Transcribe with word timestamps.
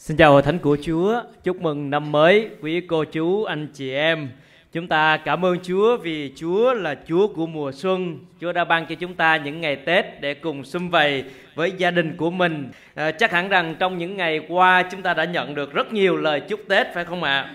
Xin 0.00 0.16
chào 0.16 0.32
hội 0.32 0.42
thánh 0.42 0.58
của 0.58 0.76
Chúa, 0.82 1.22
chúc 1.42 1.60
mừng 1.60 1.90
năm 1.90 2.12
mới 2.12 2.48
quý 2.62 2.80
cô 2.80 3.04
chú, 3.04 3.44
anh 3.44 3.68
chị 3.74 3.92
em. 3.92 4.28
Chúng 4.72 4.88
ta 4.88 5.16
cảm 5.16 5.44
ơn 5.44 5.58
Chúa 5.62 5.96
vì 5.96 6.32
Chúa 6.36 6.74
là 6.74 6.94
Chúa 7.06 7.28
của 7.28 7.46
mùa 7.46 7.72
xuân. 7.72 8.18
Chúa 8.40 8.52
đã 8.52 8.64
ban 8.64 8.86
cho 8.86 8.94
chúng 8.94 9.14
ta 9.14 9.36
những 9.36 9.60
ngày 9.60 9.76
Tết 9.76 10.20
để 10.20 10.34
cùng 10.34 10.64
xung 10.64 10.90
vầy 10.90 11.24
với 11.54 11.72
gia 11.78 11.90
đình 11.90 12.16
của 12.16 12.30
mình. 12.30 12.68
À, 12.94 13.10
chắc 13.10 13.32
hẳn 13.32 13.48
rằng 13.48 13.74
trong 13.78 13.98
những 13.98 14.16
ngày 14.16 14.40
qua 14.48 14.82
chúng 14.90 15.02
ta 15.02 15.14
đã 15.14 15.24
nhận 15.24 15.54
được 15.54 15.72
rất 15.72 15.92
nhiều 15.92 16.16
lời 16.16 16.40
chúc 16.40 16.60
Tết 16.68 16.86
phải 16.94 17.04
không 17.04 17.22
ạ? 17.22 17.50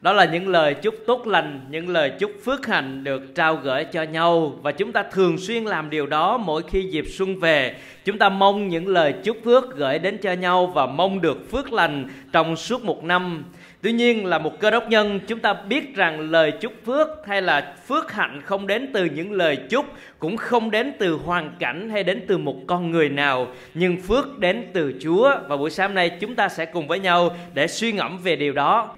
Đó 0.00 0.12
là 0.12 0.24
những 0.24 0.48
lời 0.48 0.74
chúc 0.74 0.94
tốt 1.06 1.26
lành, 1.26 1.60
những 1.70 1.88
lời 1.88 2.12
chúc 2.18 2.32
phước 2.44 2.66
hạnh 2.66 3.04
được 3.04 3.34
trao 3.34 3.56
gửi 3.56 3.84
cho 3.84 4.02
nhau 4.02 4.58
và 4.62 4.72
chúng 4.72 4.92
ta 4.92 5.02
thường 5.02 5.38
xuyên 5.38 5.64
làm 5.64 5.90
điều 5.90 6.06
đó 6.06 6.38
mỗi 6.38 6.62
khi 6.70 6.82
dịp 6.82 7.04
xuân 7.08 7.40
về. 7.40 7.74
Chúng 8.04 8.18
ta 8.18 8.28
mong 8.28 8.68
những 8.68 8.88
lời 8.88 9.14
chúc 9.24 9.36
phước 9.44 9.76
gửi 9.76 9.98
đến 9.98 10.18
cho 10.18 10.32
nhau 10.32 10.66
và 10.66 10.86
mong 10.86 11.20
được 11.20 11.50
phước 11.50 11.72
lành 11.72 12.08
trong 12.32 12.56
suốt 12.56 12.84
một 12.84 13.04
năm. 13.04 13.44
Tuy 13.82 13.92
nhiên 13.92 14.26
là 14.26 14.38
một 14.38 14.60
cơ 14.60 14.70
đốc 14.70 14.88
nhân 14.88 15.20
chúng 15.26 15.38
ta 15.38 15.52
biết 15.52 15.94
rằng 15.96 16.30
lời 16.30 16.50
chúc 16.50 16.72
phước 16.86 17.08
hay 17.26 17.42
là 17.42 17.74
phước 17.86 18.12
hạnh 18.12 18.40
không 18.44 18.66
đến 18.66 18.90
từ 18.94 19.04
những 19.04 19.32
lời 19.32 19.56
chúc 19.70 19.86
cũng 20.18 20.36
không 20.36 20.70
đến 20.70 20.92
từ 20.98 21.12
hoàn 21.24 21.50
cảnh 21.58 21.90
hay 21.90 22.04
đến 22.04 22.24
từ 22.28 22.38
một 22.38 22.56
con 22.66 22.90
người 22.90 23.08
nào 23.08 23.48
nhưng 23.74 24.00
phước 24.00 24.38
đến 24.38 24.66
từ 24.72 24.94
Chúa 25.00 25.34
và 25.48 25.56
buổi 25.56 25.70
sáng 25.70 25.94
nay 25.94 26.10
chúng 26.20 26.34
ta 26.34 26.48
sẽ 26.48 26.64
cùng 26.64 26.86
với 26.86 26.98
nhau 26.98 27.36
để 27.54 27.66
suy 27.66 27.92
ngẫm 27.92 28.18
về 28.18 28.36
điều 28.36 28.52
đó 28.52 28.96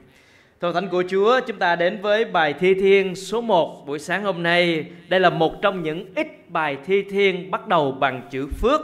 thờ 0.61 0.73
Thánh 0.73 0.89
của 0.89 1.05
Chúa, 1.11 1.41
chúng 1.47 1.59
ta 1.59 1.77
đến 1.77 1.99
với 2.03 2.25
bài 2.25 2.53
thi 2.53 2.75
thiên 2.75 3.15
số 3.15 3.41
1 3.41 3.87
buổi 3.87 3.99
sáng 3.99 4.23
hôm 4.23 4.43
nay. 4.43 4.85
Đây 5.09 5.21
là 5.21 5.31
một 5.31 5.63
trong 5.63 5.83
những 5.83 6.05
ít 6.15 6.51
bài 6.51 6.77
thi 6.87 7.03
thiên 7.03 7.51
bắt 7.51 7.69
đầu 7.69 7.93
bằng 7.93 8.23
chữ 8.31 8.47
phước. 8.47 8.81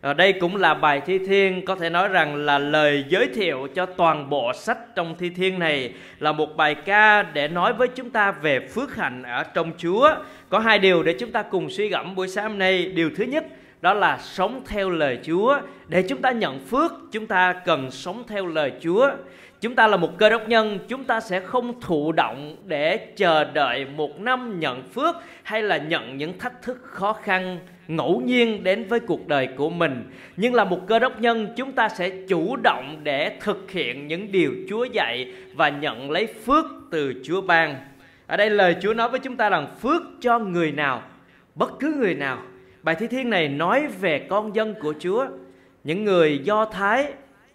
Ở 0.00 0.14
đây 0.14 0.32
cũng 0.32 0.56
là 0.56 0.74
bài 0.74 1.00
thi 1.06 1.18
thiên 1.18 1.64
có 1.64 1.74
thể 1.74 1.90
nói 1.90 2.08
rằng 2.08 2.36
là 2.36 2.58
lời 2.58 3.04
giới 3.08 3.28
thiệu 3.34 3.68
cho 3.74 3.86
toàn 3.86 4.30
bộ 4.30 4.52
sách 4.52 4.78
trong 4.96 5.14
thi 5.18 5.30
thiên 5.30 5.58
này 5.58 5.92
là 6.18 6.32
một 6.32 6.56
bài 6.56 6.74
ca 6.74 7.22
để 7.22 7.48
nói 7.48 7.72
với 7.72 7.88
chúng 7.88 8.10
ta 8.10 8.32
về 8.32 8.68
phước 8.68 8.96
hạnh 8.96 9.22
ở 9.22 9.42
trong 9.42 9.72
Chúa. 9.78 10.10
Có 10.48 10.58
hai 10.58 10.78
điều 10.78 11.02
để 11.02 11.16
chúng 11.18 11.30
ta 11.30 11.42
cùng 11.42 11.70
suy 11.70 11.88
gẫm 11.88 12.14
buổi 12.14 12.28
sáng 12.28 12.48
hôm 12.48 12.58
nay. 12.58 12.86
Điều 12.86 13.10
thứ 13.16 13.24
nhất 13.24 13.44
đó 13.80 13.94
là 13.94 14.18
sống 14.22 14.62
theo 14.66 14.90
lời 14.90 15.18
Chúa. 15.22 15.58
Để 15.88 16.02
chúng 16.08 16.22
ta 16.22 16.30
nhận 16.30 16.58
phước, 16.58 16.92
chúng 17.12 17.26
ta 17.26 17.52
cần 17.52 17.90
sống 17.90 18.22
theo 18.28 18.46
lời 18.46 18.72
Chúa 18.80 19.10
chúng 19.62 19.74
ta 19.74 19.86
là 19.86 19.96
một 19.96 20.18
cơ 20.18 20.30
đốc 20.30 20.48
nhân, 20.48 20.78
chúng 20.88 21.04
ta 21.04 21.20
sẽ 21.20 21.40
không 21.40 21.80
thụ 21.80 22.12
động 22.12 22.56
để 22.64 22.96
chờ 23.16 23.44
đợi 23.44 23.84
một 23.84 24.20
năm 24.20 24.60
nhận 24.60 24.82
phước 24.82 25.16
hay 25.42 25.62
là 25.62 25.76
nhận 25.76 26.16
những 26.16 26.38
thách 26.38 26.62
thức 26.62 26.78
khó 26.82 27.12
khăn, 27.12 27.58
ngẫu 27.88 28.22
nhiên 28.24 28.64
đến 28.64 28.84
với 28.88 29.00
cuộc 29.00 29.28
đời 29.28 29.48
của 29.56 29.70
mình. 29.70 30.10
Nhưng 30.36 30.54
là 30.54 30.64
một 30.64 30.86
cơ 30.86 30.98
đốc 30.98 31.20
nhân, 31.20 31.48
chúng 31.56 31.72
ta 31.72 31.88
sẽ 31.88 32.10
chủ 32.28 32.56
động 32.56 33.00
để 33.02 33.36
thực 33.40 33.70
hiện 33.70 34.06
những 34.06 34.32
điều 34.32 34.52
chúa 34.68 34.84
dạy 34.84 35.34
và 35.54 35.68
nhận 35.68 36.10
lấy 36.10 36.26
phước 36.26 36.64
từ 36.90 37.14
chúa 37.24 37.40
ban. 37.40 37.76
Ở 38.26 38.36
đây 38.36 38.50
lời 38.50 38.76
chúa 38.82 38.94
nói 38.94 39.08
với 39.08 39.20
chúng 39.20 39.36
ta 39.36 39.50
rằng, 39.50 39.66
phước 39.80 40.02
cho 40.20 40.38
người 40.38 40.72
nào, 40.72 41.02
bất 41.54 41.72
cứ 41.80 41.94
người 41.98 42.14
nào. 42.14 42.38
Bài 42.82 42.94
thi 42.94 43.06
thiên 43.06 43.30
này 43.30 43.48
nói 43.48 43.86
về 44.00 44.18
con 44.18 44.54
dân 44.56 44.74
của 44.80 44.94
chúa. 44.98 45.26
Những 45.84 46.04
người 46.04 46.38
do 46.38 46.64
thái 46.64 47.12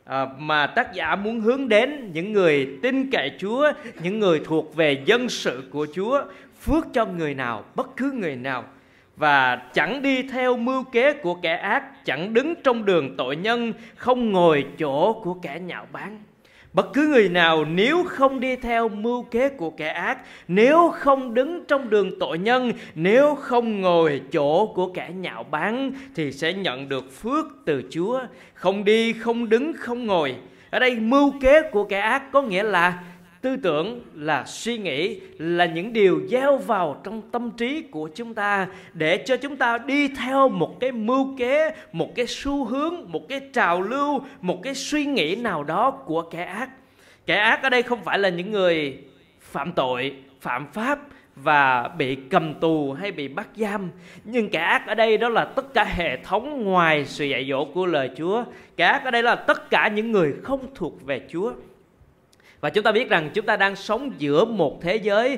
à, 0.07 0.27
mà 0.37 0.67
tác 0.67 0.93
giả 0.93 1.15
muốn 1.15 1.39
hướng 1.39 1.69
đến 1.69 2.11
những 2.13 2.33
người 2.33 2.77
tin 2.81 3.11
cậy 3.11 3.31
Chúa, 3.39 3.71
những 4.01 4.19
người 4.19 4.41
thuộc 4.45 4.75
về 4.75 5.03
dân 5.05 5.29
sự 5.29 5.63
của 5.71 5.87
Chúa, 5.93 6.23
phước 6.61 6.85
cho 6.93 7.05
người 7.05 7.33
nào, 7.33 7.63
bất 7.75 7.97
cứ 7.97 8.11
người 8.11 8.35
nào 8.35 8.63
và 9.17 9.55
chẳng 9.55 10.01
đi 10.01 10.23
theo 10.23 10.57
mưu 10.57 10.83
kế 10.83 11.13
của 11.13 11.35
kẻ 11.35 11.55
ác, 11.55 12.05
chẳng 12.05 12.33
đứng 12.33 12.53
trong 12.63 12.85
đường 12.85 13.15
tội 13.17 13.35
nhân, 13.35 13.73
không 13.95 14.31
ngồi 14.31 14.65
chỗ 14.79 15.13
của 15.13 15.33
kẻ 15.33 15.59
nhạo 15.65 15.87
báng. 15.91 16.19
Bất 16.77 16.93
cứ 16.93 17.07
người 17.07 17.29
nào 17.29 17.65
nếu 17.65 18.03
không 18.03 18.39
đi 18.39 18.55
theo 18.55 18.89
mưu 18.89 19.23
kế 19.23 19.49
của 19.49 19.69
kẻ 19.69 19.87
ác, 19.87 20.17
nếu 20.47 20.91
không 20.93 21.33
đứng 21.33 21.65
trong 21.65 21.89
đường 21.89 22.19
tội 22.19 22.37
nhân, 22.37 22.71
nếu 22.95 23.35
không 23.35 23.81
ngồi 23.81 24.21
chỗ 24.31 24.65
của 24.65 24.91
kẻ 24.93 25.09
nhạo 25.19 25.43
báng 25.43 25.91
thì 26.15 26.31
sẽ 26.31 26.53
nhận 26.53 26.89
được 26.89 27.11
phước 27.21 27.45
từ 27.65 27.83
Chúa. 27.89 28.21
Không 28.53 28.83
đi, 28.83 29.13
không 29.13 29.49
đứng, 29.49 29.73
không 29.73 30.05
ngồi. 30.05 30.35
Ở 30.69 30.79
đây 30.79 30.95
mưu 30.95 31.33
kế 31.41 31.61
của 31.61 31.83
kẻ 31.83 31.99
ác 31.99 32.31
có 32.31 32.41
nghĩa 32.41 32.63
là 32.63 33.03
tư 33.41 33.57
tưởng 33.57 34.01
là 34.15 34.43
suy 34.45 34.77
nghĩ 34.77 35.19
là 35.37 35.65
những 35.65 35.93
điều 35.93 36.21
gieo 36.27 36.57
vào 36.57 37.01
trong 37.03 37.21
tâm 37.31 37.51
trí 37.57 37.81
của 37.81 38.09
chúng 38.15 38.33
ta 38.33 38.67
để 38.93 39.17
cho 39.17 39.37
chúng 39.37 39.55
ta 39.55 39.77
đi 39.77 40.07
theo 40.07 40.49
một 40.49 40.79
cái 40.79 40.91
mưu 40.91 41.37
kế, 41.37 41.71
một 41.91 42.15
cái 42.15 42.27
xu 42.27 42.65
hướng, 42.65 42.95
một 43.07 43.29
cái 43.29 43.41
trào 43.53 43.81
lưu, 43.81 44.21
một 44.41 44.63
cái 44.63 44.75
suy 44.75 45.05
nghĩ 45.05 45.35
nào 45.35 45.63
đó 45.63 45.91
của 45.91 46.21
kẻ 46.21 46.43
ác. 46.43 46.69
Kẻ 47.25 47.35
ác 47.35 47.63
ở 47.63 47.69
đây 47.69 47.83
không 47.83 48.03
phải 48.03 48.19
là 48.19 48.29
những 48.29 48.51
người 48.51 48.97
phạm 49.41 49.71
tội, 49.71 50.15
phạm 50.41 50.67
pháp 50.73 50.99
và 51.35 51.87
bị 51.87 52.15
cầm 52.15 52.53
tù 52.53 52.91
hay 52.91 53.11
bị 53.11 53.27
bắt 53.27 53.47
giam. 53.55 53.89
Nhưng 54.23 54.49
kẻ 54.49 54.59
ác 54.59 54.87
ở 54.87 54.95
đây 54.95 55.17
đó 55.17 55.29
là 55.29 55.45
tất 55.45 55.73
cả 55.73 55.83
hệ 55.83 56.17
thống 56.17 56.63
ngoài 56.63 57.05
sự 57.05 57.25
dạy 57.25 57.47
dỗ 57.49 57.65
của 57.65 57.85
lời 57.85 58.09
Chúa. 58.17 58.43
Kẻ 58.77 58.85
ác 58.85 59.03
ở 59.03 59.11
đây 59.11 59.23
là 59.23 59.35
tất 59.35 59.69
cả 59.69 59.87
những 59.87 60.11
người 60.11 60.33
không 60.43 60.67
thuộc 60.75 61.05
về 61.05 61.21
Chúa 61.29 61.53
và 62.61 62.69
chúng 62.69 62.83
ta 62.83 62.91
biết 62.91 63.09
rằng 63.09 63.29
chúng 63.33 63.45
ta 63.45 63.55
đang 63.55 63.75
sống 63.75 64.11
giữa 64.17 64.45
một 64.45 64.81
thế 64.81 64.95
giới 64.95 65.37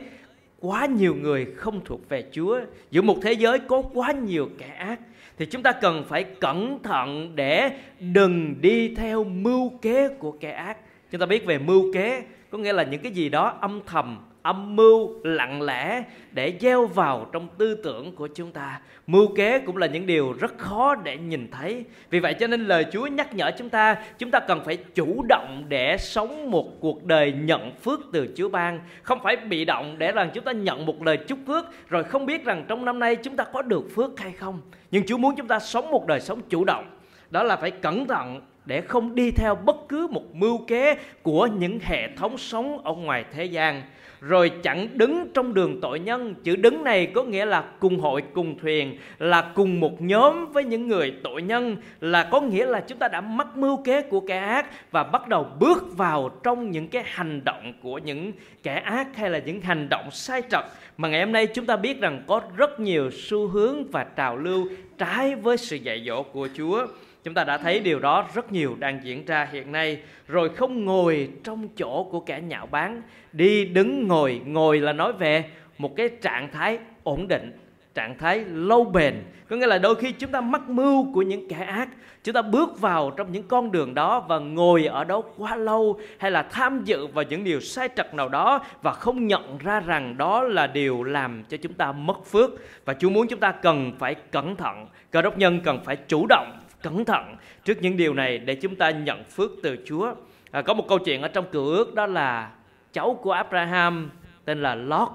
quá 0.60 0.86
nhiều 0.86 1.16
người 1.16 1.48
không 1.56 1.82
thuộc 1.86 2.10
về 2.10 2.24
Chúa, 2.32 2.60
giữa 2.92 3.02
một 3.02 3.18
thế 3.22 3.34
giới 3.34 3.60
có 3.60 3.82
quá 3.94 4.12
nhiều 4.12 4.50
kẻ 4.58 4.68
ác 4.68 5.00
thì 5.38 5.46
chúng 5.46 5.64
ta 5.64 5.72
cần 5.72 6.06
phải 6.10 6.24
cẩn 6.24 6.84
thận 6.84 7.36
để 7.36 7.72
đừng 8.00 8.62
đi 8.62 8.96
theo 8.96 9.24
mưu 9.24 9.70
kế 9.82 10.08
của 10.08 10.32
kẻ 10.32 10.52
ác. 10.52 10.78
Chúng 11.12 11.22
ta 11.22 11.26
biết 11.26 11.46
về 11.46 11.58
mưu 11.58 11.94
kế 11.94 12.24
có 12.50 12.58
nghĩa 12.58 12.74
là 12.74 12.84
những 12.84 13.02
cái 13.02 13.12
gì 13.12 13.30
đó 13.30 13.58
âm 13.62 13.82
thầm 13.86 14.18
âm 14.42 14.76
mưu 14.76 15.14
lặng 15.24 15.62
lẽ 15.62 16.04
để 16.32 16.54
gieo 16.62 16.86
vào 16.86 17.28
trong 17.32 17.48
tư 17.58 17.76
tưởng 17.76 18.16
của 18.16 18.28
chúng 18.28 18.52
ta. 18.52 18.82
Mưu 19.08 19.28
kế 19.36 19.60
cũng 19.60 19.78
là 19.78 19.88
những 19.88 20.06
điều 20.06 20.34
rất 20.40 20.58
khó 20.58 20.96
để 20.96 21.18
nhìn 21.18 21.48
thấy. 21.52 21.84
Vì 22.10 22.20
vậy 22.20 22.34
cho 22.34 22.48
nên 22.48 22.66
lời 22.66 22.86
chúa 22.92 23.08
nhắc 23.08 23.36
nhở 23.36 23.52
chúng 23.58 23.70
ta 23.70 23.96
chúng 24.18 24.32
ta 24.32 24.40
cần 24.40 24.62
phải 24.66 24.78
chủ 24.78 25.24
động 25.30 25.66
để 25.70 25.98
sống 26.00 26.52
một 26.52 26.66
cuộc 26.80 27.06
đời 27.06 27.32
nhận 27.32 27.72
phước 27.72 28.00
từ 28.12 28.28
chúa 28.36 28.50
ban. 28.50 28.80
Không 29.04 29.20
phải 29.24 29.36
bị 29.36 29.66
động 29.66 29.96
để 29.98 30.12
rằng 30.12 30.30
chúng 30.34 30.44
ta 30.44 30.52
nhận 30.52 30.86
một 30.86 31.04
lời 31.04 31.18
chúc 31.18 31.40
phước, 31.48 31.66
rồi 31.90 32.04
không 32.04 32.26
biết 32.26 32.46
rằng 32.46 32.66
trong 32.68 32.86
năm 32.86 33.00
nay 33.00 33.16
chúng 33.16 33.36
ta 33.36 33.44
có 33.44 33.62
được 33.62 33.96
phước 33.96 34.20
hay 34.20 34.32
không. 34.32 34.62
Nhưng 34.92 35.06
chúa 35.06 35.18
muốn 35.18 35.36
chúng 35.36 35.48
ta 35.48 35.60
sống 35.60 35.92
một 35.92 36.08
đời 36.08 36.20
sống 36.20 36.42
chủ 36.50 36.66
động. 36.66 36.86
Đó 37.30 37.44
là 37.44 37.56
phải 37.56 37.72
cẩn 37.72 38.08
thận 38.08 38.42
để 38.66 38.82
không 38.82 39.16
đi 39.16 39.32
theo 39.32 39.56
bất 39.56 39.76
cứ 39.90 40.08
một 40.08 40.36
mưu 40.36 40.66
kế 40.68 40.98
của 41.24 41.48
những 41.48 41.80
hệ 41.84 42.08
thống 42.16 42.38
sống 42.38 42.84
ở 42.84 42.94
ngoài 42.94 43.26
thế 43.34 43.46
gian 43.46 43.82
rồi 44.22 44.52
chẳng 44.64 44.88
đứng 44.94 45.28
trong 45.34 45.54
đường 45.54 45.82
tội 45.82 46.00
nhân. 46.00 46.36
Chữ 46.44 46.56
đứng 46.56 46.84
này 46.84 47.06
có 47.06 47.24
nghĩa 47.24 47.46
là 47.46 47.62
cùng 47.80 48.00
hội, 48.00 48.24
cùng 48.34 48.60
thuyền, 48.60 48.98
là 49.20 49.42
cùng 49.42 49.80
một 49.80 50.02
nhóm 50.02 50.46
với 50.52 50.64
những 50.64 50.88
người 50.88 51.14
tội 51.24 51.42
nhân, 51.42 51.78
là 52.02 52.24
có 52.32 52.42
nghĩa 52.42 52.66
là 52.66 52.80
chúng 52.80 52.98
ta 52.98 53.08
đã 53.08 53.22
mắc 53.22 53.58
mưu 53.58 53.78
kế 53.78 54.02
của 54.02 54.20
kẻ 54.20 54.38
ác 54.38 54.92
và 54.92 55.04
bắt 55.04 55.28
đầu 55.28 55.48
bước 55.60 55.98
vào 55.98 56.30
trong 56.44 56.72
những 56.72 56.88
cái 56.88 57.04
hành 57.06 57.42
động 57.46 57.74
của 57.84 57.98
những 57.98 58.32
kẻ 58.64 58.76
ác 58.76 59.08
hay 59.16 59.30
là 59.30 59.40
những 59.40 59.62
hành 59.62 59.90
động 59.90 60.12
sai 60.12 60.42
trật. 60.50 60.66
Mà 60.98 61.08
ngày 61.08 61.24
hôm 61.24 61.32
nay 61.32 61.48
chúng 61.48 61.66
ta 61.66 61.76
biết 61.76 62.02
rằng 62.02 62.24
có 62.28 62.42
rất 62.58 62.80
nhiều 62.80 63.10
xu 63.14 63.48
hướng 63.48 63.92
và 63.92 64.04
trào 64.04 64.38
lưu 64.38 64.68
trái 64.98 65.36
với 65.36 65.58
sự 65.58 65.76
dạy 65.76 66.04
dỗ 66.08 66.24
của 66.24 66.48
Chúa. 66.58 66.88
Chúng 67.24 67.34
ta 67.34 67.44
đã 67.44 67.58
thấy 67.58 67.80
điều 67.80 68.00
đó 68.00 68.28
rất 68.34 68.52
nhiều 68.52 68.76
đang 68.80 69.00
diễn 69.04 69.26
ra 69.26 69.48
hiện 69.52 69.72
nay. 69.72 70.02
Rồi 70.28 70.50
không 70.50 70.86
ngồi 70.86 71.30
trong 71.44 71.68
chỗ 71.78 72.04
của 72.04 72.20
kẻ 72.20 72.42
nhạo 72.42 72.66
báng. 72.66 73.02
Đi 73.34 73.66
đứng 73.66 74.08
ngồi, 74.08 74.42
ngồi 74.46 74.80
là 74.80 74.94
nói 74.94 75.14
về 75.14 75.46
một 75.78 75.96
cái 75.96 76.10
trạng 76.22 76.52
thái 76.52 76.80
ổn 77.04 77.28
định 77.28 77.52
trạng 78.00 78.18
thái 78.18 78.46
lâu 78.46 78.84
bền 78.84 79.16
có 79.50 79.56
nghĩa 79.56 79.68
là 79.68 79.78
đôi 79.78 79.96
khi 79.96 80.12
chúng 80.12 80.32
ta 80.32 80.42
mắc 80.42 80.70
mưu 80.70 81.14
của 81.14 81.22
những 81.22 81.48
kẻ 81.50 81.58
ác 81.58 81.90
chúng 82.24 82.34
ta 82.34 82.42
bước 82.42 82.82
vào 82.82 83.12
trong 83.12 83.32
những 83.32 83.44
con 83.48 83.72
đường 83.72 83.94
đó 83.94 84.20
và 84.20 84.40
ngồi 84.40 84.86
ở 84.86 85.04
đó 85.04 85.22
quá 85.38 85.56
lâu 85.56 86.00
hay 86.18 86.32
là 86.32 86.44
tham 86.44 86.82
dự 86.84 87.08
vào 87.08 87.26
những 87.30 87.44
điều 87.44 87.60
sai 87.60 87.90
trật 87.96 88.14
nào 88.14 88.30
đó 88.30 88.66
và 88.82 88.92
không 88.92 89.28
nhận 89.28 89.58
ra 89.58 89.80
rằng 89.80 90.18
đó 90.18 90.44
là 90.44 90.68
điều 90.68 91.04
làm 91.04 91.44
cho 91.50 91.58
chúng 91.58 91.74
ta 91.74 91.92
mất 91.92 92.26
phước 92.26 92.52
và 92.86 92.94
Chúa 92.94 93.10
muốn 93.10 93.28
chúng 93.28 93.40
ta 93.40 93.52
cần 93.52 93.92
phải 94.00 94.16
cẩn 94.16 94.56
thận 94.56 94.88
cơ 95.12 95.22
đốc 95.22 95.38
nhân 95.38 95.60
cần 95.64 95.80
phải 95.86 95.96
chủ 95.96 96.26
động 96.30 96.59
cẩn 96.82 97.06
thận 97.06 97.36
trước 97.66 97.78
những 97.82 97.98
điều 97.98 98.14
này 98.14 98.38
để 98.38 98.56
chúng 98.56 98.76
ta 98.76 98.90
nhận 98.90 99.24
phước 99.24 99.52
từ 99.64 99.78
Chúa. 99.86 100.14
À, 100.52 100.62
có 100.62 100.74
một 100.74 100.86
câu 100.88 101.00
chuyện 101.00 101.22
ở 101.22 101.28
trong 101.28 101.46
cựu 101.52 101.66
ước 101.66 101.96
đó 101.96 102.06
là 102.06 102.52
cháu 102.94 103.20
của 103.22 103.32
Abraham 103.32 104.10
tên 104.46 104.62
là 104.62 104.76
Lot. 104.76 105.10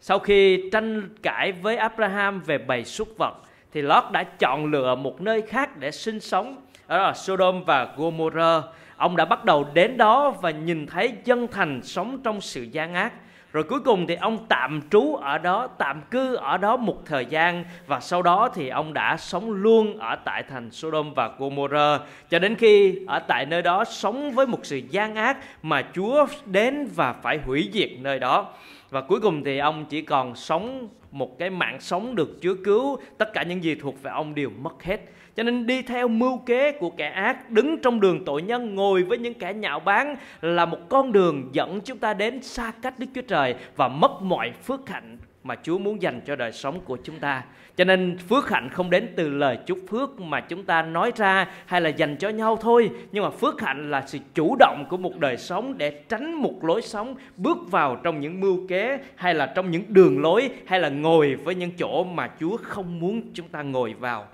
Sau 0.00 0.18
khi 0.18 0.70
tranh 0.72 1.08
cãi 1.22 1.52
với 1.52 1.76
Abraham 1.76 2.40
về 2.40 2.58
bầy 2.58 2.84
súc 2.84 3.08
vật 3.18 3.34
thì 3.72 3.82
Lot 3.82 4.04
đã 4.12 4.24
chọn 4.24 4.66
lựa 4.66 4.94
một 4.94 5.20
nơi 5.20 5.42
khác 5.42 5.76
để 5.76 5.90
sinh 5.90 6.20
sống 6.20 6.56
đó 6.88 6.98
là 6.98 7.12
Sodom 7.12 7.64
và 7.64 7.94
Gomorrah. 7.96 8.64
Ông 8.96 9.16
đã 9.16 9.24
bắt 9.24 9.44
đầu 9.44 9.66
đến 9.74 9.96
đó 9.96 10.30
và 10.30 10.50
nhìn 10.50 10.86
thấy 10.86 11.12
dân 11.24 11.46
thành 11.46 11.80
sống 11.82 12.20
trong 12.24 12.40
sự 12.40 12.62
gian 12.62 12.94
ác 12.94 13.12
rồi 13.52 13.64
cuối 13.64 13.80
cùng 13.80 14.06
thì 14.06 14.14
ông 14.14 14.46
tạm 14.48 14.80
trú 14.90 15.14
ở 15.14 15.38
đó, 15.38 15.68
tạm 15.78 16.00
cư 16.10 16.34
ở 16.34 16.58
đó 16.58 16.76
một 16.76 17.06
thời 17.06 17.26
gian 17.26 17.64
và 17.86 18.00
sau 18.00 18.22
đó 18.22 18.48
thì 18.54 18.68
ông 18.68 18.92
đã 18.92 19.16
sống 19.16 19.50
luôn 19.50 19.98
ở 19.98 20.16
tại 20.24 20.42
thành 20.42 20.70
Sodom 20.70 21.14
và 21.14 21.30
Gomorrah. 21.38 22.00
Cho 22.30 22.38
đến 22.38 22.54
khi 22.54 22.98
ở 23.06 23.18
tại 23.18 23.46
nơi 23.46 23.62
đó 23.62 23.84
sống 23.84 24.30
với 24.30 24.46
một 24.46 24.60
sự 24.62 24.80
gian 24.90 25.14
ác 25.14 25.38
mà 25.62 25.82
Chúa 25.94 26.26
đến 26.46 26.88
và 26.94 27.12
phải 27.12 27.38
hủy 27.38 27.70
diệt 27.72 27.90
nơi 27.98 28.18
đó. 28.18 28.46
Và 28.90 29.00
cuối 29.00 29.20
cùng 29.20 29.44
thì 29.44 29.58
ông 29.58 29.84
chỉ 29.84 30.02
còn 30.02 30.34
sống 30.34 30.88
một 31.10 31.38
cái 31.38 31.50
mạng 31.50 31.80
sống 31.80 32.14
được 32.14 32.38
Chúa 32.42 32.54
cứu. 32.64 32.98
Tất 33.18 33.32
cả 33.32 33.42
những 33.42 33.64
gì 33.64 33.74
thuộc 33.74 34.02
về 34.02 34.10
ông 34.10 34.34
đều 34.34 34.50
mất 34.50 34.82
hết 34.82 35.00
cho 35.38 35.44
nên 35.44 35.66
đi 35.66 35.82
theo 35.82 36.08
mưu 36.08 36.38
kế 36.38 36.72
của 36.72 36.90
kẻ 36.90 37.08
ác 37.08 37.50
đứng 37.50 37.78
trong 37.82 38.00
đường 38.00 38.24
tội 38.24 38.42
nhân 38.42 38.74
ngồi 38.74 39.02
với 39.02 39.18
những 39.18 39.34
kẻ 39.34 39.54
nhạo 39.54 39.80
báng 39.80 40.16
là 40.40 40.66
một 40.66 40.78
con 40.88 41.12
đường 41.12 41.48
dẫn 41.52 41.80
chúng 41.80 41.98
ta 41.98 42.14
đến 42.14 42.42
xa 42.42 42.72
cách 42.82 42.98
Đức 42.98 43.06
Chúa 43.14 43.22
Trời 43.22 43.54
và 43.76 43.88
mất 43.88 44.22
mọi 44.22 44.52
phước 44.64 44.88
hạnh 44.88 45.18
mà 45.44 45.54
Chúa 45.62 45.78
muốn 45.78 46.02
dành 46.02 46.20
cho 46.26 46.36
đời 46.36 46.52
sống 46.52 46.80
của 46.80 46.98
chúng 47.04 47.18
ta. 47.18 47.42
Cho 47.76 47.84
nên 47.84 48.18
phước 48.28 48.50
hạnh 48.50 48.68
không 48.68 48.90
đến 48.90 49.08
từ 49.16 49.28
lời 49.28 49.58
chúc 49.66 49.78
phước 49.88 50.20
mà 50.20 50.40
chúng 50.40 50.64
ta 50.64 50.82
nói 50.82 51.12
ra 51.16 51.48
hay 51.66 51.80
là 51.80 51.88
dành 51.88 52.16
cho 52.16 52.28
nhau 52.28 52.58
thôi, 52.60 52.90
nhưng 53.12 53.24
mà 53.24 53.30
phước 53.30 53.60
hạnh 53.60 53.90
là 53.90 54.04
sự 54.06 54.18
chủ 54.34 54.56
động 54.58 54.84
của 54.88 54.96
một 54.96 55.18
đời 55.18 55.36
sống 55.36 55.78
để 55.78 55.90
tránh 55.90 56.34
một 56.34 56.64
lối 56.64 56.82
sống 56.82 57.14
bước 57.36 57.58
vào 57.70 57.96
trong 58.02 58.20
những 58.20 58.40
mưu 58.40 58.68
kế 58.68 58.98
hay 59.16 59.34
là 59.34 59.46
trong 59.46 59.70
những 59.70 59.84
đường 59.88 60.20
lối 60.20 60.50
hay 60.66 60.80
là 60.80 60.88
ngồi 60.88 61.34
với 61.34 61.54
những 61.54 61.70
chỗ 61.78 62.04
mà 62.04 62.30
Chúa 62.40 62.56
không 62.56 63.00
muốn 63.00 63.22
chúng 63.34 63.48
ta 63.48 63.62
ngồi 63.62 63.94
vào. 63.98 64.26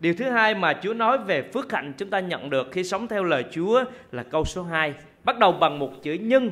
Điều 0.00 0.14
thứ 0.14 0.30
hai 0.30 0.54
mà 0.54 0.74
Chúa 0.82 0.94
nói 0.94 1.18
về 1.18 1.42
phước 1.42 1.72
hạnh 1.72 1.92
chúng 1.98 2.10
ta 2.10 2.20
nhận 2.20 2.50
được 2.50 2.68
khi 2.72 2.84
sống 2.84 3.08
theo 3.08 3.24
lời 3.24 3.44
Chúa 3.52 3.84
là 4.12 4.22
câu 4.22 4.44
số 4.44 4.62
2. 4.62 4.94
Bắt 5.24 5.38
đầu 5.38 5.52
bằng 5.52 5.78
một 5.78 6.02
chữ 6.02 6.12
nhân. 6.12 6.50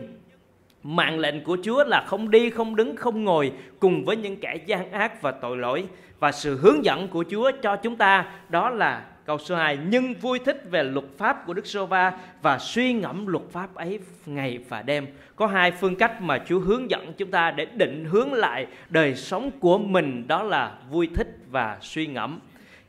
Mạng 0.83 1.19
lệnh 1.19 1.45
của 1.45 1.57
Chúa 1.63 1.85
là 1.85 2.05
không 2.07 2.31
đi, 2.31 2.51
không 2.51 2.77
đứng, 2.77 2.97
không 2.97 3.25
ngồi 3.25 3.53
cùng 3.81 4.05
với 4.05 4.17
những 4.17 4.37
kẻ 4.37 4.57
gian 4.67 4.93
ác 4.93 5.23
và 5.23 5.33
tội 5.33 5.57
lỗi. 5.57 5.87
Và 6.19 6.33
sự 6.33 6.59
hướng 6.59 6.85
dẫn 6.85 7.09
của 7.09 7.25
Chúa 7.31 7.51
cho 7.63 7.77
chúng 7.77 7.97
ta 7.97 8.27
đó 8.49 8.71
là 8.71 9.05
câu 9.27 9.39
số 9.39 9.57
2. 9.57 9.79
Nhưng 9.89 10.15
vui 10.15 10.39
thích 10.39 10.63
về 10.71 10.83
luật 10.83 11.07
pháp 11.19 11.47
của 11.47 11.55
Đức 11.55 11.67
Sô 11.67 11.87
Va 11.87 12.13
và 12.43 12.59
suy 12.59 12.93
ngẫm 12.93 13.27
luật 13.27 13.45
pháp 13.51 13.75
ấy 13.75 14.01
ngày 14.27 14.59
và 14.69 14.83
đêm. 14.83 15.07
Có 15.37 15.47
hai 15.47 15.71
phương 15.71 15.97
cách 15.97 16.23
mà 16.23 16.39
Chúa 16.49 16.59
hướng 16.59 16.91
dẫn 16.91 17.13
chúng 17.17 17.31
ta 17.31 17.51
để 17.51 17.65
định 17.65 18.05
hướng 18.05 18.33
lại 18.33 18.67
đời 18.89 19.15
sống 19.15 19.51
của 19.61 19.79
mình 19.79 20.29
đó 20.29 20.43
là 20.43 20.73
vui 20.91 21.09
thích 21.15 21.39
và 21.51 21.79
suy 21.81 22.07
ngẫm 22.07 22.41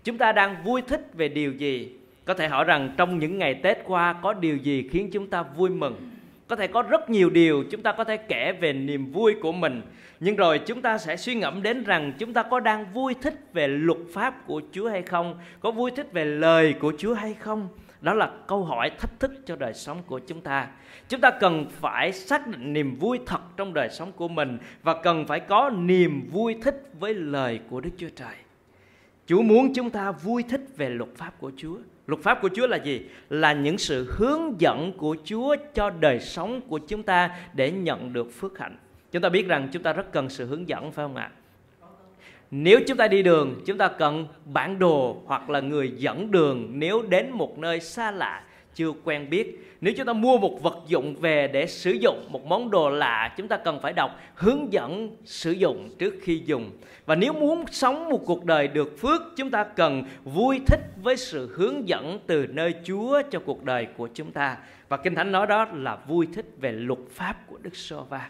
chúng 0.07 0.17
ta 0.17 0.31
đang 0.31 0.63
vui 0.63 0.81
thích 0.81 1.07
về 1.13 1.27
điều 1.27 1.51
gì? 1.51 1.91
Có 2.25 2.33
thể 2.33 2.47
hỏi 2.47 2.65
rằng 2.65 2.93
trong 2.97 3.19
những 3.19 3.37
ngày 3.37 3.53
tết 3.53 3.77
qua, 3.85 4.13
có 4.13 4.33
điều 4.33 4.57
gì 4.57 4.89
khiến 4.91 5.09
chúng 5.13 5.27
ta 5.27 5.43
vui 5.43 5.69
mừng? 5.69 6.11
Có 6.47 6.55
thể 6.55 6.67
có 6.67 6.81
rất 6.81 7.09
nhiều 7.09 7.29
điều 7.29 7.63
chúng 7.71 7.81
ta 7.81 7.91
có 7.91 8.03
thể 8.03 8.17
kể 8.17 8.51
về 8.51 8.73
niềm 8.73 9.11
vui 9.11 9.35
của 9.41 9.51
mình. 9.51 9.81
Nhưng 10.19 10.35
rồi 10.35 10.59
chúng 10.59 10.81
ta 10.81 10.97
sẽ 10.97 11.17
suy 11.17 11.35
ngẫm 11.35 11.63
đến 11.63 11.83
rằng 11.83 12.13
chúng 12.19 12.33
ta 12.33 12.43
có 12.43 12.59
đang 12.59 12.93
vui 12.93 13.15
thích 13.21 13.33
về 13.53 13.67
luật 13.67 13.97
pháp 14.13 14.47
của 14.47 14.61
chúa 14.71 14.89
hay 14.89 15.01
không? 15.01 15.39
Có 15.59 15.71
vui 15.71 15.91
thích 15.91 16.13
về 16.13 16.25
lời 16.25 16.73
của 16.79 16.93
chúa 16.97 17.13
hay 17.13 17.33
không? 17.33 17.67
Đó 18.01 18.13
là 18.13 18.31
câu 18.47 18.63
hỏi 18.63 18.91
thách 18.99 19.19
thức 19.19 19.31
cho 19.45 19.55
đời 19.55 19.73
sống 19.73 19.97
của 20.07 20.19
chúng 20.19 20.41
ta. 20.41 20.67
Chúng 21.09 21.21
ta 21.21 21.31
cần 21.39 21.65
phải 21.69 22.11
xác 22.11 22.47
định 22.47 22.73
niềm 22.73 22.95
vui 22.95 23.19
thật 23.25 23.41
trong 23.57 23.73
đời 23.73 23.89
sống 23.89 24.11
của 24.11 24.27
mình 24.27 24.57
và 24.83 25.01
cần 25.03 25.27
phải 25.27 25.39
có 25.39 25.69
niềm 25.69 26.29
vui 26.31 26.55
thích 26.63 26.83
với 26.99 27.13
lời 27.13 27.59
của 27.69 27.81
đức 27.81 27.91
chúa 27.97 28.09
trời. 28.15 28.33
Chúa 29.27 29.41
muốn 29.41 29.73
chúng 29.73 29.89
ta 29.89 30.11
vui 30.11 30.43
thích 30.43 30.61
về 30.77 30.89
luật 30.89 31.09
pháp 31.15 31.39
của 31.39 31.51
Chúa. 31.57 31.77
Luật 32.07 32.23
pháp 32.23 32.39
của 32.41 32.49
Chúa 32.55 32.67
là 32.67 32.77
gì? 32.77 33.01
Là 33.29 33.53
những 33.53 33.77
sự 33.77 34.13
hướng 34.17 34.61
dẫn 34.61 34.93
của 34.97 35.15
Chúa 35.23 35.55
cho 35.73 35.89
đời 35.89 36.19
sống 36.19 36.61
của 36.61 36.77
chúng 36.77 37.03
ta 37.03 37.31
để 37.53 37.71
nhận 37.71 38.13
được 38.13 38.33
phước 38.33 38.59
hạnh. 38.59 38.77
Chúng 39.11 39.21
ta 39.21 39.29
biết 39.29 39.47
rằng 39.47 39.69
chúng 39.71 39.83
ta 39.83 39.93
rất 39.93 40.11
cần 40.11 40.29
sự 40.29 40.45
hướng 40.45 40.69
dẫn 40.69 40.91
phải 40.91 41.05
không 41.05 41.15
ạ? 41.15 41.31
Nếu 42.51 42.79
chúng 42.87 42.97
ta 42.97 43.07
đi 43.07 43.23
đường, 43.23 43.61
chúng 43.65 43.77
ta 43.77 43.87
cần 43.87 44.27
bản 44.45 44.79
đồ 44.79 45.21
hoặc 45.25 45.49
là 45.49 45.59
người 45.59 45.93
dẫn 45.97 46.31
đường 46.31 46.67
nếu 46.71 47.01
đến 47.01 47.31
một 47.31 47.57
nơi 47.57 47.79
xa 47.79 48.11
lạ 48.11 48.43
chưa 48.77 48.91
quen 49.03 49.29
biết. 49.29 49.63
Nếu 49.81 49.93
chúng 49.97 50.05
ta 50.05 50.13
mua 50.13 50.37
một 50.37 50.61
vật 50.61 50.77
dụng 50.87 51.15
về 51.15 51.47
để 51.47 51.67
sử 51.67 51.91
dụng 51.91 52.25
một 52.29 52.45
món 52.45 52.71
đồ 52.71 52.89
lạ, 52.89 53.33
chúng 53.37 53.47
ta 53.47 53.57
cần 53.57 53.79
phải 53.81 53.93
đọc 53.93 54.19
hướng 54.35 54.73
dẫn 54.73 55.15
sử 55.25 55.51
dụng 55.51 55.89
trước 55.99 56.15
khi 56.21 56.41
dùng. 56.45 56.71
Và 57.05 57.15
nếu 57.15 57.33
muốn 57.33 57.65
sống 57.71 58.09
một 58.09 58.21
cuộc 58.25 58.45
đời 58.45 58.67
được 58.67 58.99
phước, 58.99 59.21
chúng 59.35 59.51
ta 59.51 59.63
cần 59.63 60.03
vui 60.23 60.61
thích 60.67 60.79
với 61.03 61.17
sự 61.17 61.53
hướng 61.55 61.87
dẫn 61.87 62.19
từ 62.27 62.47
nơi 62.47 62.73
Chúa 62.83 63.21
cho 63.31 63.39
cuộc 63.39 63.63
đời 63.63 63.87
của 63.97 64.07
chúng 64.13 64.31
ta. 64.31 64.57
Và 64.89 64.97
Kinh 64.97 65.15
Thánh 65.15 65.31
nói 65.31 65.47
đó 65.47 65.65
là 65.73 65.97
vui 66.07 66.27
thích 66.33 66.45
về 66.61 66.71
luật 66.71 66.99
pháp 67.11 67.47
của 67.47 67.57
Đức 67.61 67.75
Sô 67.75 68.03
Va. 68.09 68.29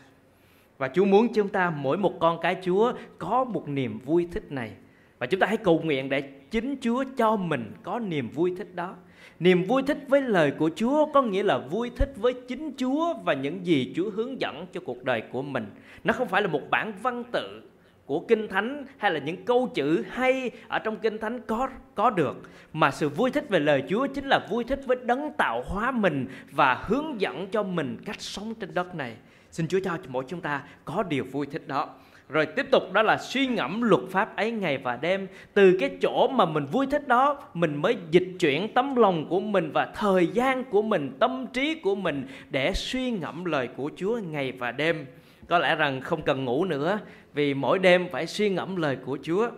Và 0.77 0.89
Chúa 0.93 1.05
muốn 1.05 1.33
chúng 1.33 1.49
ta 1.49 1.69
mỗi 1.69 1.97
một 1.97 2.13
con 2.19 2.39
cái 2.41 2.55
Chúa 2.63 2.93
có 3.17 3.43
một 3.43 3.67
niềm 3.67 3.99
vui 4.05 4.27
thích 4.31 4.51
này. 4.51 4.71
Và 5.19 5.25
chúng 5.25 5.39
ta 5.39 5.47
hãy 5.47 5.57
cầu 5.57 5.81
nguyện 5.83 6.09
để 6.09 6.23
chính 6.51 6.75
Chúa 6.81 7.03
cho 7.17 7.35
mình 7.35 7.71
có 7.83 7.99
niềm 7.99 8.29
vui 8.29 8.53
thích 8.57 8.75
đó. 8.75 8.95
Niềm 9.39 9.63
vui 9.63 9.83
thích 9.83 9.97
với 10.07 10.21
lời 10.21 10.51
của 10.51 10.69
Chúa 10.75 11.05
có 11.13 11.21
nghĩa 11.21 11.43
là 11.43 11.57
vui 11.57 11.91
thích 11.95 12.13
với 12.15 12.33
chính 12.33 12.71
Chúa 12.77 13.13
và 13.13 13.33
những 13.33 13.65
gì 13.65 13.93
Chúa 13.95 14.09
hướng 14.09 14.41
dẫn 14.41 14.65
cho 14.73 14.81
cuộc 14.85 15.03
đời 15.03 15.21
của 15.31 15.41
mình. 15.41 15.65
Nó 16.03 16.13
không 16.13 16.27
phải 16.27 16.41
là 16.41 16.47
một 16.47 16.61
bản 16.69 16.93
văn 17.01 17.23
tự 17.31 17.61
của 18.05 18.19
kinh 18.19 18.47
thánh 18.47 18.85
hay 18.97 19.11
là 19.11 19.19
những 19.19 19.45
câu 19.45 19.67
chữ 19.73 20.03
hay 20.09 20.51
ở 20.67 20.79
trong 20.79 20.97
kinh 20.97 21.17
thánh 21.17 21.41
có 21.41 21.69
có 21.95 22.09
được, 22.09 22.49
mà 22.73 22.91
sự 22.91 23.09
vui 23.09 23.31
thích 23.31 23.49
về 23.49 23.59
lời 23.59 23.83
Chúa 23.89 24.07
chính 24.07 24.25
là 24.27 24.47
vui 24.49 24.63
thích 24.63 24.81
với 24.85 24.97
đấng 25.03 25.33
tạo 25.37 25.63
hóa 25.65 25.91
mình 25.91 26.27
và 26.51 26.73
hướng 26.73 27.21
dẫn 27.21 27.47
cho 27.51 27.63
mình 27.63 27.97
cách 28.05 28.21
sống 28.21 28.55
trên 28.55 28.73
đất 28.73 28.95
này. 28.95 29.15
Xin 29.51 29.67
Chúa 29.67 29.79
cho 29.83 29.97
mỗi 30.07 30.25
chúng 30.27 30.41
ta 30.41 30.63
có 30.85 31.03
điều 31.03 31.23
vui 31.23 31.45
thích 31.45 31.67
đó. 31.67 31.89
Rồi 32.29 32.45
tiếp 32.45 32.65
tục 32.71 32.93
đó 32.93 33.01
là 33.01 33.17
suy 33.17 33.47
ngẫm 33.47 33.81
luật 33.81 34.01
pháp 34.09 34.35
ấy 34.35 34.51
ngày 34.51 34.77
và 34.77 34.95
đêm. 34.95 35.27
Từ 35.53 35.77
cái 35.79 35.89
chỗ 36.01 36.27
mà 36.27 36.45
mình 36.45 36.65
vui 36.65 36.87
thích 36.87 37.07
đó 37.07 37.39
Mình 37.53 37.75
mới 37.75 37.97
dịch 38.11 38.27
chuyển 38.39 38.73
tấm 38.73 38.95
lòng 38.95 39.29
của 39.29 39.39
mình 39.39 39.71
Và 39.73 39.85
thời 39.95 40.27
gian 40.27 40.63
của 40.63 40.81
mình, 40.81 41.11
tâm 41.19 41.47
trí 41.53 41.75
của 41.75 41.95
mình 41.95 42.27
Để 42.49 42.73
suy 42.73 43.11
ngẫm 43.11 43.45
lời 43.45 43.67
của 43.77 43.91
Chúa 43.95 44.17
ngày 44.17 44.51
và 44.51 44.71
đêm. 44.71 45.05
Có 45.47 45.59
lẽ 45.59 45.75
rằng 45.75 46.01
không 46.01 46.21
cần 46.21 46.45
ngủ 46.45 46.65
nữa 46.65 46.99
Vì 47.33 47.53
mỗi 47.53 47.79
đêm 47.79 48.07
phải 48.11 48.27
suy 48.27 48.49
ngẫm 48.49 48.75
lời 48.75 48.97
của 49.05 49.17
Chúa. 49.23 49.49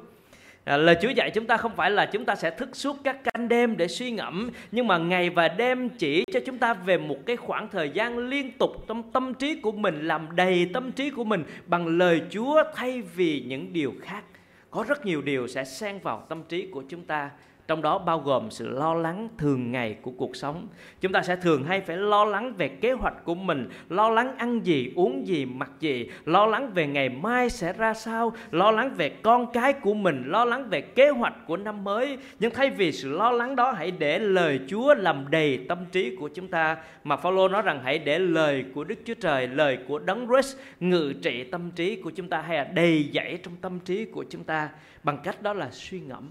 À, 0.64 0.78
lời 0.78 0.96
Chúa 1.02 1.10
dạy 1.10 1.32
chúng 1.32 1.48
ta 1.48 1.58
không 1.58 1.76
phải 1.76 1.92
là 1.92 2.06
chúng 2.06 2.26
ta 2.26 2.36
sẽ 2.36 2.50
thức 2.52 2.70
suốt 2.74 2.98
các 3.04 3.24
canh 3.24 3.48
đêm 3.48 3.78
để 3.78 3.88
suy 3.88 4.12
ngẫm 4.12 4.50
nhưng 4.72 4.88
mà 4.88 4.98
ngày 4.98 5.30
và 5.30 5.48
đêm 5.48 5.90
chỉ 5.90 6.24
cho 6.34 6.40
chúng 6.46 6.58
ta 6.58 6.74
về 6.74 6.98
một 6.98 7.26
cái 7.26 7.36
khoảng 7.36 7.70
thời 7.70 7.90
gian 7.90 8.18
liên 8.18 8.52
tục 8.58 8.72
trong 8.88 9.12
tâm 9.12 9.34
trí 9.34 9.56
của 9.56 9.72
mình 9.72 10.08
làm 10.08 10.36
đầy 10.36 10.70
tâm 10.74 10.92
trí 10.92 11.10
của 11.10 11.24
mình 11.24 11.44
bằng 11.66 11.88
lời 11.88 12.22
Chúa 12.30 12.64
thay 12.76 13.02
vì 13.02 13.44
những 13.48 13.74
điều 13.74 13.94
khác. 14.02 14.24
Có 14.70 14.86
rất 14.88 15.06
nhiều 15.06 15.22
điều 15.22 15.48
sẽ 15.48 15.64
xen 15.64 16.00
vào 16.00 16.26
tâm 16.30 16.44
trí 16.50 16.68
của 16.72 16.84
chúng 16.90 17.06
ta 17.06 17.30
trong 17.70 17.82
đó 17.82 17.98
bao 17.98 18.20
gồm 18.20 18.52
sự 18.52 18.70
lo 18.70 18.94
lắng 18.94 19.30
thường 19.38 19.72
ngày 19.72 19.98
của 20.02 20.12
cuộc 20.12 20.36
sống. 20.36 20.68
Chúng 21.02 21.12
ta 21.12 21.22
sẽ 21.22 21.36
thường 21.36 21.64
hay 21.64 21.82
phải 21.82 21.98
lo 21.98 22.26
lắng 22.26 22.54
về 22.58 22.68
kế 22.68 22.92
hoạch 22.92 23.26
của 23.26 23.36
mình, 23.36 23.70
lo 23.90 24.10
lắng 24.10 24.38
ăn 24.38 24.66
gì, 24.66 24.92
uống 24.96 25.28
gì, 25.28 25.46
mặc 25.46 25.72
gì, 25.80 26.10
lo 26.26 26.46
lắng 26.46 26.72
về 26.74 26.88
ngày 26.88 27.10
mai 27.10 27.50
sẽ 27.50 27.74
ra 27.74 27.94
sao, 27.94 28.34
lo 28.52 28.72
lắng 28.72 28.94
về 28.98 29.10
con 29.10 29.52
cái 29.54 29.74
của 29.74 29.94
mình, 29.94 30.24
lo 30.26 30.46
lắng 30.46 30.70
về 30.70 30.82
kế 30.82 31.10
hoạch 31.10 31.34
của 31.48 31.58
năm 31.58 31.84
mới. 31.84 32.18
Nhưng 32.40 32.54
thay 32.54 32.70
vì 32.70 32.92
sự 32.92 33.10
lo 33.10 33.32
lắng 33.32 33.56
đó, 33.56 33.72
hãy 33.72 33.92
để 33.92 34.20
lời 34.20 34.60
Chúa 34.68 34.94
làm 34.94 35.26
đầy 35.30 35.66
tâm 35.70 35.78
trí 35.92 36.16
của 36.16 36.30
chúng 36.30 36.48
ta. 36.48 36.78
Mà 37.04 37.18
Phaolô 37.18 37.48
nói 37.48 37.62
rằng 37.62 37.82
hãy 37.84 38.00
để 38.00 38.20
lời 38.20 38.66
của 38.74 38.84
Đức 38.84 39.00
Chúa 39.06 39.14
Trời, 39.14 39.48
lời 39.48 39.78
của 39.88 40.00
Đấng 40.00 40.28
Christ 40.28 40.58
ngự 40.80 41.14
trị 41.22 41.44
tâm 41.44 41.72
trí 41.72 41.96
của 41.96 42.10
chúng 42.10 42.30
ta 42.30 42.42
hay 42.42 42.58
là 42.58 42.64
đầy 42.64 43.10
dẫy 43.14 43.40
trong 43.44 43.54
tâm 43.62 43.80
trí 43.80 44.06
của 44.06 44.26
chúng 44.30 44.44
ta. 44.44 44.70
Bằng 45.04 45.18
cách 45.24 45.42
đó 45.42 45.54
là 45.54 45.70
suy 45.72 46.00
ngẫm 46.00 46.30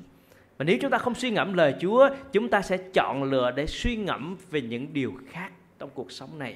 và 0.59 0.65
nếu 0.65 0.79
chúng 0.81 0.91
ta 0.91 0.99
không 0.99 1.15
suy 1.15 1.31
ngẫm 1.31 1.55
lời 1.55 1.75
Chúa, 1.81 2.09
chúng 2.33 2.49
ta 2.49 2.63
sẽ 2.63 2.77
chọn 2.77 3.23
lựa 3.23 3.51
để 3.51 3.67
suy 3.67 3.97
ngẫm 3.97 4.37
về 4.51 4.61
những 4.61 4.93
điều 4.93 5.15
khác 5.31 5.51
trong 5.79 5.91
cuộc 5.95 6.13
sống 6.13 6.39
này. 6.39 6.55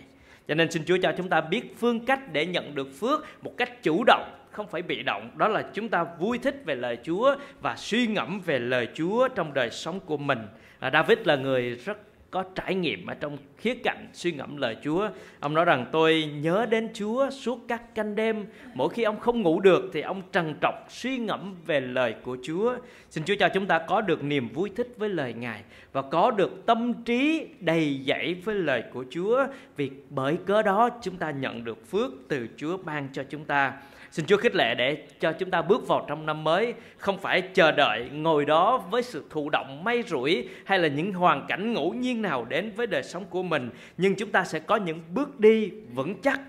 Cho 0.49 0.55
nên 0.55 0.71
xin 0.71 0.85
Chúa 0.85 0.97
cho 1.03 1.13
chúng 1.17 1.29
ta 1.29 1.41
biết 1.41 1.79
phương 1.79 2.05
cách 2.05 2.33
để 2.33 2.47
nhận 2.47 2.75
được 2.75 2.89
phước 3.01 3.27
một 3.43 3.57
cách 3.57 3.83
chủ 3.83 4.05
động, 4.07 4.35
không 4.51 4.67
phải 4.69 4.83
bị 4.83 5.03
động. 5.03 5.31
Đó 5.37 5.49
là 5.49 5.63
chúng 5.75 5.89
ta 5.89 6.05
vui 6.19 6.39
thích 6.39 6.63
về 6.65 6.75
lời 6.75 6.99
Chúa 7.05 7.37
và 7.61 7.77
suy 7.77 8.07
ngẫm 8.07 8.41
về 8.41 8.59
lời 8.59 8.89
Chúa 8.95 9.29
trong 9.29 9.55
đời 9.55 9.71
sống 9.71 10.01
của 10.01 10.17
mình. 10.17 10.39
À, 10.79 10.91
David 10.93 11.19
là 11.25 11.37
người 11.37 11.71
rất 11.71 11.99
có 12.33 12.45
trải 12.55 12.75
nghiệm 12.75 13.07
ở 13.07 13.15
trong 13.15 13.37
khía 13.57 13.75
cạnh 13.75 14.09
suy 14.13 14.33
ngẫm 14.33 14.57
lời 14.57 14.77
Chúa. 14.85 15.09
Ông 15.41 15.55
nói 15.55 15.65
rằng, 15.65 15.87
tôi 15.93 16.25
nhớ 16.43 16.67
đến 16.71 16.89
Chúa 16.95 17.31
suốt 17.31 17.61
các 17.69 17.95
canh 17.95 18.15
đêm. 18.15 18.47
Mỗi 18.75 18.89
khi 18.89 19.03
ông 19.03 19.21
không 19.21 19.43
ngủ 19.43 19.61
được 19.61 19.91
thì 19.93 20.01
ông 20.01 20.23
trần 20.33 20.55
trọc 20.63 20.75
suy 20.89 21.19
ngẫm 21.19 21.55
về 21.67 21.81
lời 21.81 22.15
của 22.23 22.37
Chúa. 22.43 22.75
Xin 23.11 23.25
Chúa 23.25 23.35
cho 23.39 23.49
chúng 23.49 23.67
ta 23.67 23.79
có 23.79 24.01
được 24.01 24.25
niềm 24.25 24.49
vui 24.49 24.71
thích 24.77 24.95
với 24.97 25.09
lời 25.09 25.35
Ngài 25.35 25.63
và 25.93 26.03
có 26.03 26.31
được 26.31 26.67
tâm 26.67 26.95
trí 27.05 27.47
đầy 27.61 28.01
dẫy 28.07 28.35
với 28.45 28.55
lời 28.55 28.83
của 28.93 29.05
Chúa. 29.11 29.47
Vì 29.77 29.91
bởi 30.11 30.39
cớ 30.47 30.63
đó 30.63 30.91
chúng 31.03 31.17
ta 31.17 31.31
nhận 31.31 31.65
được 31.65 31.91
phước 31.91 32.13
từ 32.29 32.49
Chúa 32.57 32.77
ban 32.77 33.09
cho 33.13 33.23
chúng 33.31 33.45
ta. 33.45 33.73
Xin 34.13 34.27
Chúa 34.27 34.37
khích 34.37 34.55
lệ 34.55 34.75
để 34.75 35.07
cho 35.21 35.33
chúng 35.33 35.51
ta 35.51 35.63
bước 35.63 35.89
vào 35.89 36.05
trong 36.09 36.27
năm 36.27 36.45
mới, 36.45 36.75
Không 36.97 37.19
phải 37.19 37.41
chờ 37.41 37.73
đợi 37.73 38.09
ngồi 38.13 38.45
đó 38.45 38.85
với 38.91 39.03
sự 39.03 39.25
thụ 39.31 39.51
động 39.51 39.85
may 39.85 40.03
rủi 40.07 40.49
Hay 40.65 40.79
là 40.79 40.89
những 40.89 41.13
hoàn 41.13 41.47
cảnh 41.49 41.73
ngẫu 41.73 41.93
nhiên 41.93 42.22
nào 42.23 42.45
đến 42.45 42.73
với 42.77 42.87
đời 42.87 43.03
sống 43.03 43.25
của 43.31 43.43
mình 43.43 43.71
Nhưng 43.97 44.15
chúng 44.15 44.31
ta 44.31 44.45
sẽ 44.45 44.59
có 44.59 44.77
những 44.77 45.01
bước 45.15 45.41
đi 45.41 45.71
vững 45.95 46.21
chắc 46.23 46.41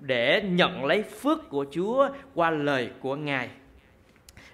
để 0.00 0.42
nhận 0.42 0.84
lấy 0.84 1.02
phước 1.02 1.48
của 1.48 1.66
Chúa 1.70 2.08
qua 2.34 2.50
lời 2.50 2.90
của 3.00 3.16
Ngài. 3.16 3.48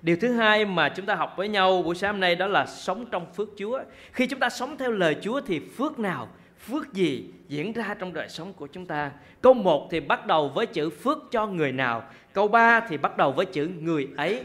Điều 0.03 0.17
thứ 0.17 0.33
hai 0.33 0.65
mà 0.65 0.89
chúng 0.89 1.07
ta 1.07 1.15
học 1.15 1.35
với 1.37 1.49
nhau 1.49 1.83
buổi 1.83 1.95
sáng 1.95 2.13
hôm 2.13 2.21
nay 2.21 2.37
đó 2.37 2.47
là 2.47 2.67
sống 2.67 3.07
trong 3.11 3.33
phước 3.33 3.49
Chúa. 3.59 3.81
Khi 4.13 4.27
chúng 4.27 4.41
ta 4.41 4.49
sống 4.49 4.77
theo 4.79 4.91
lời 4.91 5.17
Chúa 5.23 5.41
thì 5.41 5.61
phước 5.77 5.99
nào, 5.99 6.29
phước 6.59 6.93
gì 6.93 7.25
diễn 7.49 7.73
ra 7.73 7.95
trong 7.99 8.13
đời 8.13 8.29
sống 8.29 8.53
của 8.53 8.67
chúng 8.67 8.87
ta. 8.87 9.11
Câu 9.43 9.55
1 9.55 9.89
thì 9.91 10.01
bắt 10.01 10.27
đầu 10.27 10.49
với 10.49 10.67
chữ 10.67 10.91
phước 10.91 11.19
cho 11.31 11.47
người 11.47 11.73
nào. 11.73 12.03
Câu 12.33 12.49
3 12.49 12.81
thì 12.81 12.97
bắt 12.97 13.17
đầu 13.17 13.33
với 13.33 13.47
chữ 13.47 13.69
người 13.81 14.09
ấy 14.17 14.45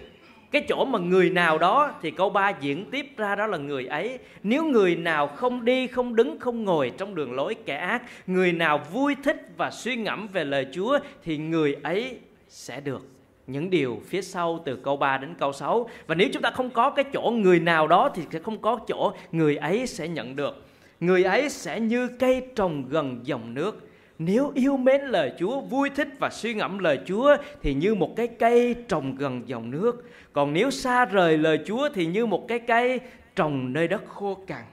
cái 0.52 0.66
chỗ 0.70 0.86
mà 0.86 1.00
người 1.00 1.30
nào 1.30 1.58
đó 1.58 1.92
thì 2.02 2.12
câu 2.12 2.30
3 2.30 2.50
diễn 2.50 2.86
tiếp 2.92 3.06
ra 3.18 3.36
đó 3.36 3.48
là 3.48 3.58
người 3.58 3.86
ấy. 3.86 4.20
Nếu 4.44 4.66
người 4.66 4.96
nào 4.96 5.28
không 5.28 5.66
đi, 5.66 5.88
không 5.88 6.16
đứng, 6.16 6.40
không 6.40 6.64
ngồi 6.64 6.92
trong 6.98 7.16
đường 7.16 7.34
lối 7.34 7.56
kẻ 7.66 7.76
ác, 7.76 8.02
người 8.28 8.52
nào 8.52 8.82
vui 8.92 9.16
thích 9.24 9.48
và 9.58 9.72
suy 9.72 9.96
ngẫm 9.96 10.28
về 10.28 10.44
lời 10.44 10.68
Chúa 10.74 11.00
thì 11.24 11.38
người 11.38 11.76
ấy 11.84 12.18
sẽ 12.50 12.82
được. 12.82 13.02
Những 13.48 13.70
điều 13.70 14.02
phía 14.08 14.22
sau 14.22 14.60
từ 14.66 14.76
câu 14.76 14.98
3 14.98 15.18
đến 15.18 15.34
câu 15.40 15.54
6 15.54 15.90
và 16.08 16.16
nếu 16.16 16.30
chúng 16.34 16.42
ta 16.42 16.52
không 16.52 16.70
có 16.70 16.90
cái 16.90 17.06
chỗ 17.14 17.34
người 17.36 17.60
nào 17.60 17.88
đó 17.88 18.10
thì 18.16 18.22
sẽ 18.32 18.40
không 18.40 18.62
có 18.62 18.80
chỗ 18.88 19.14
người 19.32 19.56
ấy 19.56 19.88
sẽ 19.88 20.08
nhận 20.08 20.36
được. 20.36 20.66
Người 21.00 21.24
ấy 21.24 21.50
sẽ 21.50 21.80
như 21.80 22.08
cây 22.20 22.42
trồng 22.56 22.84
gần 22.90 23.20
dòng 23.24 23.54
nước 23.54 23.91
nếu 24.26 24.52
yêu 24.56 24.78
mến 24.78 25.02
lời 25.02 25.32
Chúa, 25.40 25.62
vui 25.62 25.90
thích 25.90 26.08
và 26.20 26.30
suy 26.30 26.54
ngẫm 26.54 26.80
lời 26.80 27.00
Chúa 27.06 27.38
thì 27.62 27.74
như 27.74 27.96
một 27.96 28.16
cái 28.16 28.28
cây 28.28 28.76
trồng 28.88 29.16
gần 29.16 29.42
dòng 29.46 29.72
nước. 29.72 30.10
Còn 30.34 30.54
nếu 30.54 30.72
xa 30.72 31.06
rời 31.06 31.38
lời 31.38 31.60
Chúa 31.66 31.90
thì 31.94 32.06
như 32.06 32.26
một 32.26 32.48
cái 32.48 32.60
cây 32.60 33.00
trồng 33.36 33.74
nơi 33.74 33.88
đất 33.88 34.02
khô 34.08 34.38
cằn. 34.48 34.64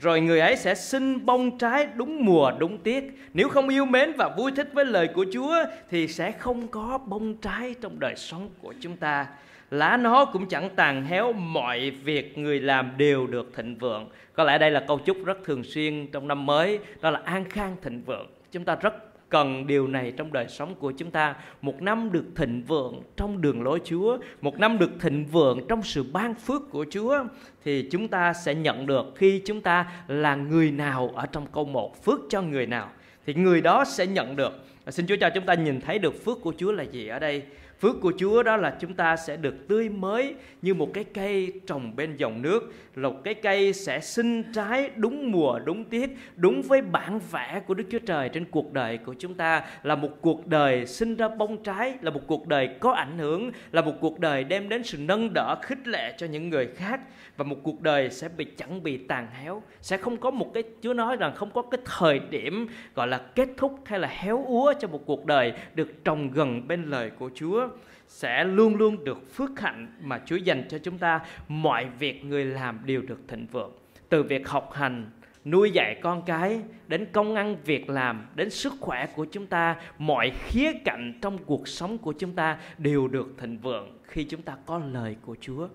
Rồi 0.00 0.20
người 0.20 0.40
ấy 0.40 0.56
sẽ 0.56 0.74
sinh 0.74 1.26
bông 1.26 1.58
trái 1.58 1.88
đúng 1.94 2.24
mùa 2.24 2.52
đúng 2.58 2.78
tiết. 2.78 3.04
Nếu 3.34 3.48
không 3.48 3.68
yêu 3.68 3.84
mến 3.84 4.12
và 4.12 4.34
vui 4.36 4.52
thích 4.56 4.70
với 4.72 4.84
lời 4.84 5.08
của 5.14 5.26
Chúa 5.32 5.64
thì 5.90 6.08
sẽ 6.08 6.32
không 6.32 6.68
có 6.68 6.98
bông 7.06 7.34
trái 7.34 7.74
trong 7.80 8.00
đời 8.00 8.16
sống 8.16 8.48
của 8.62 8.74
chúng 8.80 8.96
ta. 8.96 9.26
Lá 9.70 9.96
nó 9.96 10.24
cũng 10.24 10.48
chẳng 10.48 10.70
tàn 10.76 11.04
héo, 11.04 11.32
mọi 11.32 11.90
việc 11.90 12.38
người 12.38 12.60
làm 12.60 12.92
đều 12.96 13.26
được 13.26 13.52
thịnh 13.56 13.78
vượng. 13.78 14.08
Có 14.34 14.44
lẽ 14.44 14.58
đây 14.58 14.70
là 14.70 14.84
câu 14.88 14.98
chúc 14.98 15.16
rất 15.24 15.44
thường 15.44 15.64
xuyên 15.64 16.06
trong 16.12 16.28
năm 16.28 16.46
mới, 16.46 16.78
đó 17.00 17.10
là 17.10 17.20
an 17.24 17.44
khang 17.50 17.76
thịnh 17.82 18.02
vượng. 18.06 18.26
Chúng 18.52 18.64
ta 18.64 18.74
rất 18.74 18.94
cần 19.28 19.66
điều 19.66 19.86
này 19.86 20.12
trong 20.16 20.32
đời 20.32 20.48
sống 20.48 20.74
của 20.74 20.92
chúng 20.92 21.10
ta. 21.10 21.34
Một 21.62 21.82
năm 21.82 22.12
được 22.12 22.24
thịnh 22.36 22.62
vượng 22.62 23.02
trong 23.16 23.40
đường 23.40 23.62
lối 23.62 23.80
Chúa, 23.84 24.18
một 24.40 24.58
năm 24.58 24.78
được 24.78 24.90
thịnh 25.00 25.26
vượng 25.26 25.60
trong 25.68 25.82
sự 25.82 26.04
ban 26.12 26.34
phước 26.34 26.70
của 26.70 26.86
Chúa 26.90 27.24
thì 27.64 27.88
chúng 27.90 28.08
ta 28.08 28.32
sẽ 28.32 28.54
nhận 28.54 28.86
được 28.86 29.06
khi 29.16 29.42
chúng 29.46 29.60
ta 29.60 29.92
là 30.08 30.34
người 30.34 30.70
nào 30.70 31.12
ở 31.14 31.26
trong 31.26 31.46
câu 31.52 31.64
1 31.64 32.04
phước 32.04 32.20
cho 32.28 32.42
người 32.42 32.66
nào 32.66 32.90
thì 33.26 33.34
người 33.34 33.60
đó 33.60 33.84
sẽ 33.84 34.06
nhận 34.06 34.36
được. 34.36 34.64
Xin 34.88 35.06
Chúa 35.06 35.16
cho 35.20 35.30
chúng 35.30 35.46
ta 35.46 35.54
nhìn 35.54 35.80
thấy 35.80 35.98
được 35.98 36.24
phước 36.24 36.40
của 36.42 36.52
Chúa 36.58 36.72
là 36.72 36.82
gì 36.82 37.08
ở 37.08 37.18
đây. 37.18 37.42
Phước 37.80 38.00
của 38.00 38.12
Chúa 38.18 38.42
đó 38.42 38.56
là 38.56 38.76
chúng 38.80 38.94
ta 38.94 39.16
sẽ 39.16 39.36
được 39.36 39.68
tươi 39.68 39.88
mới 39.88 40.34
như 40.62 40.74
một 40.74 40.90
cái 40.94 41.04
cây 41.04 41.52
trồng 41.66 41.96
bên 41.96 42.16
dòng 42.16 42.42
nước. 42.42 42.72
Lộc 42.94 43.20
cái 43.24 43.34
cây 43.34 43.72
sẽ 43.72 44.00
sinh 44.00 44.42
trái 44.52 44.90
đúng 44.96 45.32
mùa, 45.32 45.58
đúng 45.58 45.84
tiết, 45.84 46.10
đúng 46.36 46.62
với 46.62 46.82
bản 46.82 47.20
vẽ 47.30 47.62
của 47.66 47.74
Đức 47.74 47.84
Chúa 47.90 47.98
Trời 47.98 48.28
trên 48.28 48.44
cuộc 48.44 48.72
đời 48.72 48.98
của 48.98 49.14
chúng 49.18 49.34
ta. 49.34 49.62
Là 49.82 49.94
một 49.94 50.08
cuộc 50.20 50.46
đời 50.46 50.86
sinh 50.86 51.16
ra 51.16 51.28
bông 51.28 51.62
trái, 51.62 51.94
là 52.00 52.10
một 52.10 52.20
cuộc 52.26 52.48
đời 52.48 52.70
có 52.80 52.92
ảnh 52.92 53.18
hưởng, 53.18 53.50
là 53.72 53.82
một 53.82 53.94
cuộc 54.00 54.20
đời 54.20 54.44
đem 54.44 54.68
đến 54.68 54.82
sự 54.84 54.98
nâng 54.98 55.32
đỡ, 55.34 55.56
khích 55.62 55.86
lệ 55.86 56.14
cho 56.18 56.26
những 56.26 56.50
người 56.50 56.66
khác. 56.66 57.00
Và 57.36 57.44
một 57.44 57.56
cuộc 57.62 57.80
đời 57.80 58.10
sẽ 58.10 58.28
bị 58.28 58.44
chẳng 58.44 58.82
bị 58.82 58.96
tàn 58.96 59.26
héo. 59.42 59.62
Sẽ 59.80 59.96
không 59.96 60.16
có 60.16 60.30
một 60.30 60.50
cái, 60.54 60.62
Chúa 60.82 60.94
nói 60.94 61.16
rằng 61.16 61.34
không 61.34 61.50
có 61.50 61.62
cái 61.62 61.80
thời 61.84 62.18
điểm 62.18 62.68
gọi 62.94 63.08
là 63.08 63.18
kết 63.18 63.48
thúc 63.56 63.78
hay 63.84 63.98
là 63.98 64.08
héo 64.08 64.44
úa 64.46 64.72
cho 64.80 64.88
một 64.88 65.00
cuộc 65.06 65.26
đời 65.26 65.52
được 65.74 66.04
trồng 66.04 66.30
gần 66.30 66.68
bên 66.68 66.82
lời 66.82 67.10
của 67.10 67.30
Chúa 67.34 67.65
sẽ 68.08 68.44
luôn 68.44 68.76
luôn 68.76 69.04
được 69.04 69.34
phước 69.34 69.60
hạnh 69.60 69.86
mà 70.00 70.20
Chúa 70.26 70.36
dành 70.36 70.64
cho 70.68 70.78
chúng 70.78 70.98
ta. 70.98 71.20
Mọi 71.48 71.86
việc 71.98 72.24
người 72.24 72.44
làm 72.44 72.80
đều 72.84 73.02
được 73.02 73.20
thịnh 73.28 73.46
vượng. 73.46 73.72
Từ 74.08 74.22
việc 74.22 74.48
học 74.48 74.72
hành, 74.72 75.10
nuôi 75.44 75.70
dạy 75.70 76.00
con 76.02 76.22
cái, 76.26 76.60
đến 76.88 77.06
công 77.12 77.34
ăn 77.34 77.56
việc 77.64 77.90
làm, 77.90 78.26
đến 78.34 78.50
sức 78.50 78.72
khỏe 78.80 79.06
của 79.06 79.24
chúng 79.24 79.46
ta, 79.46 79.76
mọi 79.98 80.30
khía 80.30 80.72
cạnh 80.84 81.18
trong 81.22 81.38
cuộc 81.38 81.68
sống 81.68 81.98
của 81.98 82.12
chúng 82.12 82.32
ta 82.32 82.58
đều 82.78 83.08
được 83.08 83.34
thịnh 83.38 83.58
vượng 83.58 83.98
khi 84.02 84.24
chúng 84.24 84.42
ta 84.42 84.56
có 84.66 84.80
lời 84.92 85.16
của 85.22 85.36
Chúa. 85.40 85.68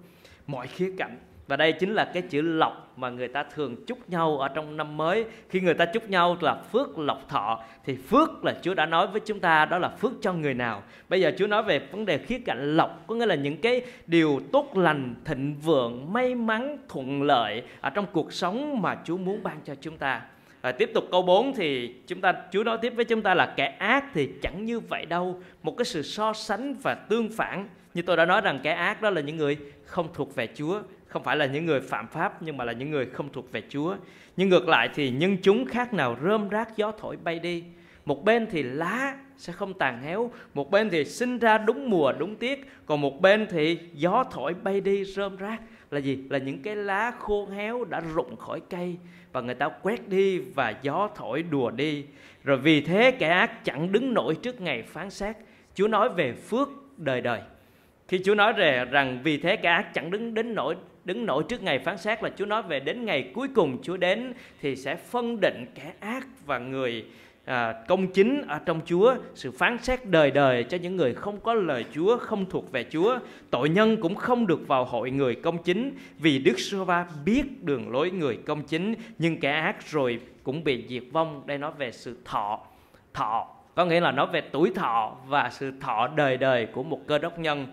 Mọi 0.48 0.68
khía 0.68 0.94
cạnh 0.98 1.18
và 1.52 1.58
đây 1.58 1.72
chính 1.72 1.94
là 1.94 2.06
cái 2.06 2.24
chữ 2.24 2.42
lộc 2.42 2.94
mà 2.98 3.10
người 3.10 3.28
ta 3.28 3.44
thường 3.44 3.76
chúc 3.88 4.10
nhau 4.10 4.38
ở 4.38 4.48
trong 4.48 4.78
năm 4.78 4.98
mới. 4.98 5.26
Khi 5.50 5.62
người 5.62 5.74
ta 5.74 5.86
chúc 5.86 6.10
nhau 6.10 6.38
là 6.42 6.56
phước 6.72 6.98
lộc 6.98 7.30
thọ 7.30 7.60
thì 7.86 7.96
phước 7.96 8.46
là 8.46 8.56
Chúa 8.62 8.74
đã 8.74 8.86
nói 8.86 9.08
với 9.08 9.22
chúng 9.26 9.40
ta 9.40 9.66
đó 9.66 9.78
là 9.78 9.90
phước 9.90 10.12
cho 10.22 10.34
người 10.34 10.54
nào. 10.54 10.84
Bây 11.10 11.22
giờ 11.22 11.32
Chúa 11.38 11.48
nói 11.48 11.64
về 11.64 11.80
vấn 11.80 12.06
đề 12.06 12.18
khía 12.18 12.40
cạnh 12.40 12.78
lộc 12.78 13.08
có 13.08 13.16
nghĩa 13.16 13.26
là 13.26 13.36
những 13.36 13.58
cái 13.58 13.82
điều 14.08 14.42
tốt 14.52 14.78
lành 14.78 15.16
thịnh 15.26 15.56
vượng 15.64 16.14
may 16.14 16.36
mắn 16.36 16.78
thuận 16.90 17.24
lợi 17.24 17.64
ở 17.82 17.90
trong 17.90 18.06
cuộc 18.12 18.34
sống 18.34 18.82
mà 18.82 18.98
Chúa 19.06 19.18
muốn 19.18 19.44
ban 19.44 19.58
cho 19.66 19.76
chúng 19.82 19.98
ta. 19.98 20.22
À, 20.62 20.72
tiếp 20.72 20.92
tục 20.94 21.04
câu 21.12 21.22
4 21.22 21.54
thì 21.54 21.96
chúng 22.08 22.22
ta 22.22 22.34
Chúa 22.52 22.64
nói 22.64 22.78
tiếp 22.82 22.94
với 22.96 23.06
chúng 23.06 23.22
ta 23.22 23.34
là 23.34 23.54
kẻ 23.56 23.66
ác 23.80 24.06
thì 24.14 24.30
chẳng 24.42 24.66
như 24.66 24.80
vậy 24.80 25.06
đâu. 25.06 25.42
Một 25.64 25.78
cái 25.78 25.86
sự 25.86 26.02
so 26.02 26.34
sánh 26.34 26.74
và 26.74 26.96
tương 26.96 27.30
phản. 27.30 27.68
Như 27.94 28.02
tôi 28.02 28.18
đã 28.18 28.26
nói 28.26 28.42
rằng 28.42 28.60
kẻ 28.64 28.72
ác 28.72 29.02
đó 29.02 29.10
là 29.10 29.22
những 29.22 29.38
người 29.38 29.58
không 29.86 30.08
thuộc 30.14 30.36
về 30.36 30.48
Chúa 30.56 30.82
không 31.12 31.24
phải 31.24 31.38
là 31.38 31.46
những 31.46 31.66
người 31.66 31.82
phạm 31.82 32.08
pháp 32.08 32.42
nhưng 32.42 32.58
mà 32.58 32.66
là 32.66 32.74
những 32.74 32.92
người 32.92 33.06
không 33.06 33.30
thuộc 33.34 33.52
về 33.52 33.64
Chúa. 33.70 33.96
Nhưng 34.38 34.50
ngược 34.50 34.68
lại 34.68 34.90
thì 34.96 35.10
nhân 35.10 35.38
chúng 35.42 35.66
khác 35.66 35.94
nào 35.94 36.18
rơm 36.24 36.50
rác 36.50 36.78
gió 36.78 36.92
thổi 36.92 37.18
bay 37.24 37.40
đi. 37.40 37.64
Một 38.06 38.26
bên 38.26 38.48
thì 38.52 38.64
lá 38.64 39.16
sẽ 39.38 39.54
không 39.54 39.74
tàn 39.74 40.02
héo, 40.02 40.32
một 40.54 40.72
bên 40.72 40.90
thì 40.90 41.06
sinh 41.06 41.40
ra 41.40 41.58
đúng 41.58 41.90
mùa 41.90 42.14
đúng 42.14 42.36
tiết, 42.36 42.68
còn 42.86 43.02
một 43.02 43.22
bên 43.22 43.48
thì 43.50 43.80
gió 43.94 44.24
thổi 44.32 44.54
bay 44.54 44.82
đi 44.82 45.06
rơm 45.06 45.38
rác 45.38 45.62
là 45.92 46.00
gì? 46.00 46.20
Là 46.30 46.38
những 46.38 46.62
cái 46.62 46.76
lá 46.76 47.12
khô 47.20 47.48
héo 47.48 47.84
đã 47.84 48.02
rụng 48.16 48.36
khỏi 48.36 48.62
cây 48.70 48.98
và 49.32 49.42
người 49.42 49.56
ta 49.56 49.70
quét 49.70 50.08
đi 50.08 50.40
và 50.40 50.74
gió 50.82 51.10
thổi 51.16 51.44
đùa 51.44 51.72
đi. 51.72 52.06
Rồi 52.44 52.58
vì 52.58 52.82
thế 52.82 53.12
kẻ 53.12 53.30
ác 53.30 53.66
chẳng 53.66 53.92
đứng 53.92 54.14
nổi 54.14 54.36
trước 54.36 54.62
ngày 54.62 54.84
phán 54.84 55.10
xét. 55.10 55.36
Chúa 55.76 55.88
nói 55.88 56.10
về 56.10 56.34
phước 56.34 56.70
đời 56.98 57.22
đời. 57.22 57.42
Khi 58.08 58.22
Chúa 58.24 58.36
nói 58.36 58.54
về 58.54 58.86
rằng 58.86 59.20
vì 59.24 59.38
thế 59.38 59.56
kẻ 59.56 59.70
ác 59.70 59.94
chẳng 59.94 60.12
đứng 60.12 60.34
đến 60.34 60.56
nổi 60.56 60.76
đứng 61.06 61.26
nổi 61.26 61.44
trước 61.50 61.64
ngày 61.64 61.80
phán 61.80 61.98
xét 61.98 62.24
là 62.24 62.30
Chúa 62.38 62.46
nói 62.46 62.62
về 62.62 62.80
đến 62.80 63.06
ngày 63.06 63.32
cuối 63.36 63.48
cùng 63.56 63.82
Chúa 63.84 63.98
đến 63.98 64.34
thì 64.62 64.76
sẽ 64.76 64.96
phân 64.96 65.40
định 65.40 65.66
kẻ 65.76 65.94
ác 66.00 66.28
và 66.46 66.60
người 66.60 67.06
à, 67.46 67.74
công 67.88 68.08
chính 68.08 68.42
ở 68.48 68.60
trong 68.66 68.82
Chúa, 68.86 69.16
sự 69.36 69.52
phán 69.52 69.78
xét 69.78 70.06
đời 70.06 70.32
đời 70.32 70.64
cho 70.64 70.78
những 70.78 70.96
người 70.96 71.14
không 71.14 71.40
có 71.40 71.54
lời 71.54 71.86
Chúa, 71.94 72.18
không 72.18 72.46
thuộc 72.50 72.72
về 72.72 72.86
Chúa. 72.92 73.20
Tội 73.50 73.70
nhân 73.70 74.02
cũng 74.02 74.16
không 74.16 74.48
được 74.48 74.68
vào 74.68 74.86
hội 74.86 75.12
người 75.12 75.36
công 75.36 75.64
chính 75.64 75.96
vì 76.20 76.40
Đức 76.40 76.60
sô 76.60 76.86
va 76.86 77.06
biết 77.26 77.64
đường 77.64 77.92
lối 77.92 78.12
người 78.12 78.40
công 78.46 78.64
chính 78.64 78.96
nhưng 79.18 79.40
kẻ 79.40 79.52
ác 79.52 79.92
rồi 79.92 80.20
cũng 80.44 80.64
bị 80.64 80.86
diệt 80.90 81.04
vong. 81.12 81.44
Đây 81.46 81.58
nói 81.58 81.72
về 81.78 81.92
sự 81.92 82.18
thọ, 82.26 82.60
thọ 83.14 83.48
có 83.76 83.86
nghĩa 83.86 84.00
là 84.00 84.12
nói 84.12 84.28
về 84.34 84.42
tuổi 84.42 84.72
thọ 84.76 85.18
và 85.28 85.50
sự 85.50 85.72
thọ 85.82 86.08
đời 86.08 86.38
đời 86.38 86.66
của 86.66 86.84
một 86.84 87.08
cơ 87.08 87.18
đốc 87.18 87.40
nhân. 87.40 87.68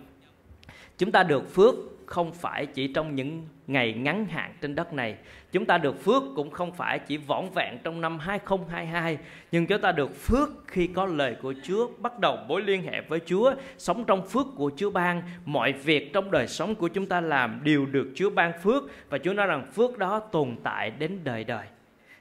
Chúng 0.98 1.12
ta 1.12 1.22
được 1.22 1.54
phước 1.54 1.74
không 2.08 2.32
phải 2.32 2.66
chỉ 2.66 2.92
trong 2.92 3.14
những 3.14 3.46
ngày 3.66 3.92
ngắn 3.92 4.26
hạn 4.26 4.52
trên 4.60 4.74
đất 4.74 4.92
này. 4.92 5.16
Chúng 5.52 5.64
ta 5.64 5.78
được 5.78 6.04
phước 6.04 6.22
cũng 6.36 6.50
không 6.50 6.72
phải 6.72 6.98
chỉ 6.98 7.16
vỏn 7.16 7.48
vẹn 7.54 7.78
trong 7.84 8.00
năm 8.00 8.18
2022, 8.18 9.18
nhưng 9.52 9.66
chúng 9.66 9.80
ta 9.80 9.92
được 9.92 10.16
phước 10.16 10.48
khi 10.66 10.86
có 10.86 11.06
lời 11.06 11.36
của 11.42 11.54
Chúa, 11.62 11.88
bắt 11.98 12.18
đầu 12.18 12.38
mối 12.48 12.62
liên 12.62 12.82
hệ 12.82 13.00
với 13.00 13.20
Chúa, 13.26 13.54
sống 13.78 14.04
trong 14.04 14.26
phước 14.28 14.46
của 14.56 14.70
Chúa 14.76 14.90
ban, 14.90 15.22
mọi 15.44 15.72
việc 15.72 16.12
trong 16.12 16.30
đời 16.30 16.48
sống 16.48 16.74
của 16.74 16.88
chúng 16.88 17.06
ta 17.06 17.20
làm 17.20 17.60
đều 17.64 17.86
được 17.86 18.08
Chúa 18.14 18.30
ban 18.30 18.52
phước 18.62 18.84
và 19.10 19.18
Chúa 19.18 19.32
nói 19.32 19.46
rằng 19.46 19.66
phước 19.72 19.98
đó 19.98 20.20
tồn 20.20 20.56
tại 20.62 20.90
đến 20.90 21.18
đời 21.24 21.44
đời. 21.44 21.66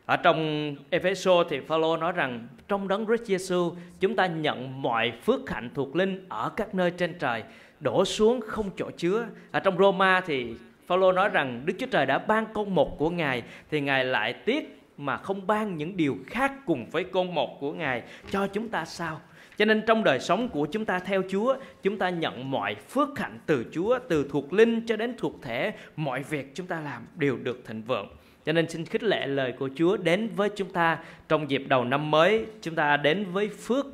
Ở 0.06 0.18
trong 0.18 0.76
Epheso 0.90 1.44
thì 1.50 1.60
Phaolô 1.60 1.98
nói 1.98 2.12
rằng 2.12 2.48
trong 2.68 2.88
đấng 2.88 3.06
Christ 3.06 3.24
Jesus 3.24 3.76
chúng 4.00 4.16
ta 4.16 4.28
nhận 4.28 4.82
mọi 4.82 5.12
phước 5.24 5.50
hạnh 5.50 5.70
thuộc 5.76 5.96
linh 5.96 6.26
ở 6.30 6.50
các 6.50 6.76
nơi 6.76 6.92
trên 6.92 7.14
trời 7.20 7.44
đổ 7.80 8.06
xuống 8.06 8.42
không 8.42 8.70
chỗ 8.78 8.92
chứa. 8.98 9.28
Ở 9.52 9.60
trong 9.60 9.78
Roma 9.78 10.22
thì 10.22 10.54
Phaolô 10.88 11.12
nói 11.12 11.30
rằng 11.30 11.62
Đức 11.66 11.74
Chúa 11.80 11.88
Trời 11.92 12.06
đã 12.06 12.18
ban 12.18 12.46
con 12.54 12.76
một 12.76 12.98
của 12.98 13.10
Ngài 13.10 13.44
thì 13.72 13.82
Ngài 13.82 14.06
lại 14.06 14.34
tiếc 14.34 14.82
mà 14.98 15.18
không 15.18 15.48
ban 15.48 15.78
những 15.78 15.98
điều 15.98 16.18
khác 16.28 16.54
cùng 16.66 16.90
với 16.90 17.04
con 17.04 17.36
một 17.36 17.60
của 17.60 17.74
Ngài 17.74 18.04
cho 18.32 18.48
chúng 18.48 18.70
ta 18.70 18.86
sao? 18.86 19.22
Cho 19.58 19.66
nên 19.66 19.82
trong 19.88 20.04
đời 20.04 20.20
sống 20.20 20.50
của 20.50 20.68
chúng 20.72 20.86
ta 20.86 21.00
theo 21.00 21.24
Chúa, 21.30 21.56
chúng 21.84 21.98
ta 21.98 22.10
nhận 22.10 22.52
mọi 22.52 22.76
phước 22.76 23.20
hạnh 23.20 23.40
từ 23.46 23.66
Chúa, 23.72 24.00
từ 24.10 24.30
thuộc 24.32 24.54
linh 24.54 24.86
cho 24.86 24.96
đến 24.96 25.16
thuộc 25.18 25.36
thể, 25.42 25.74
mọi 25.96 26.24
việc 26.24 26.52
chúng 26.56 26.68
ta 26.68 26.82
làm 26.82 27.08
đều 27.16 27.38
được 27.38 27.64
thịnh 27.68 27.82
vượng. 27.82 28.08
Cho 28.46 28.54
nên 28.54 28.70
xin 28.70 28.86
khích 28.86 29.04
lệ 29.04 29.28
lời 29.28 29.54
của 29.60 29.70
Chúa 29.76 29.98
đến 29.98 30.30
với 30.36 30.50
chúng 30.56 30.70
ta 30.70 31.00
trong 31.28 31.50
dịp 31.50 31.64
đầu 31.68 31.84
năm 31.84 32.12
mới, 32.12 32.46
chúng 32.62 32.76
ta 32.76 32.98
đến 32.98 33.26
với 33.32 33.50
phước 33.50 33.86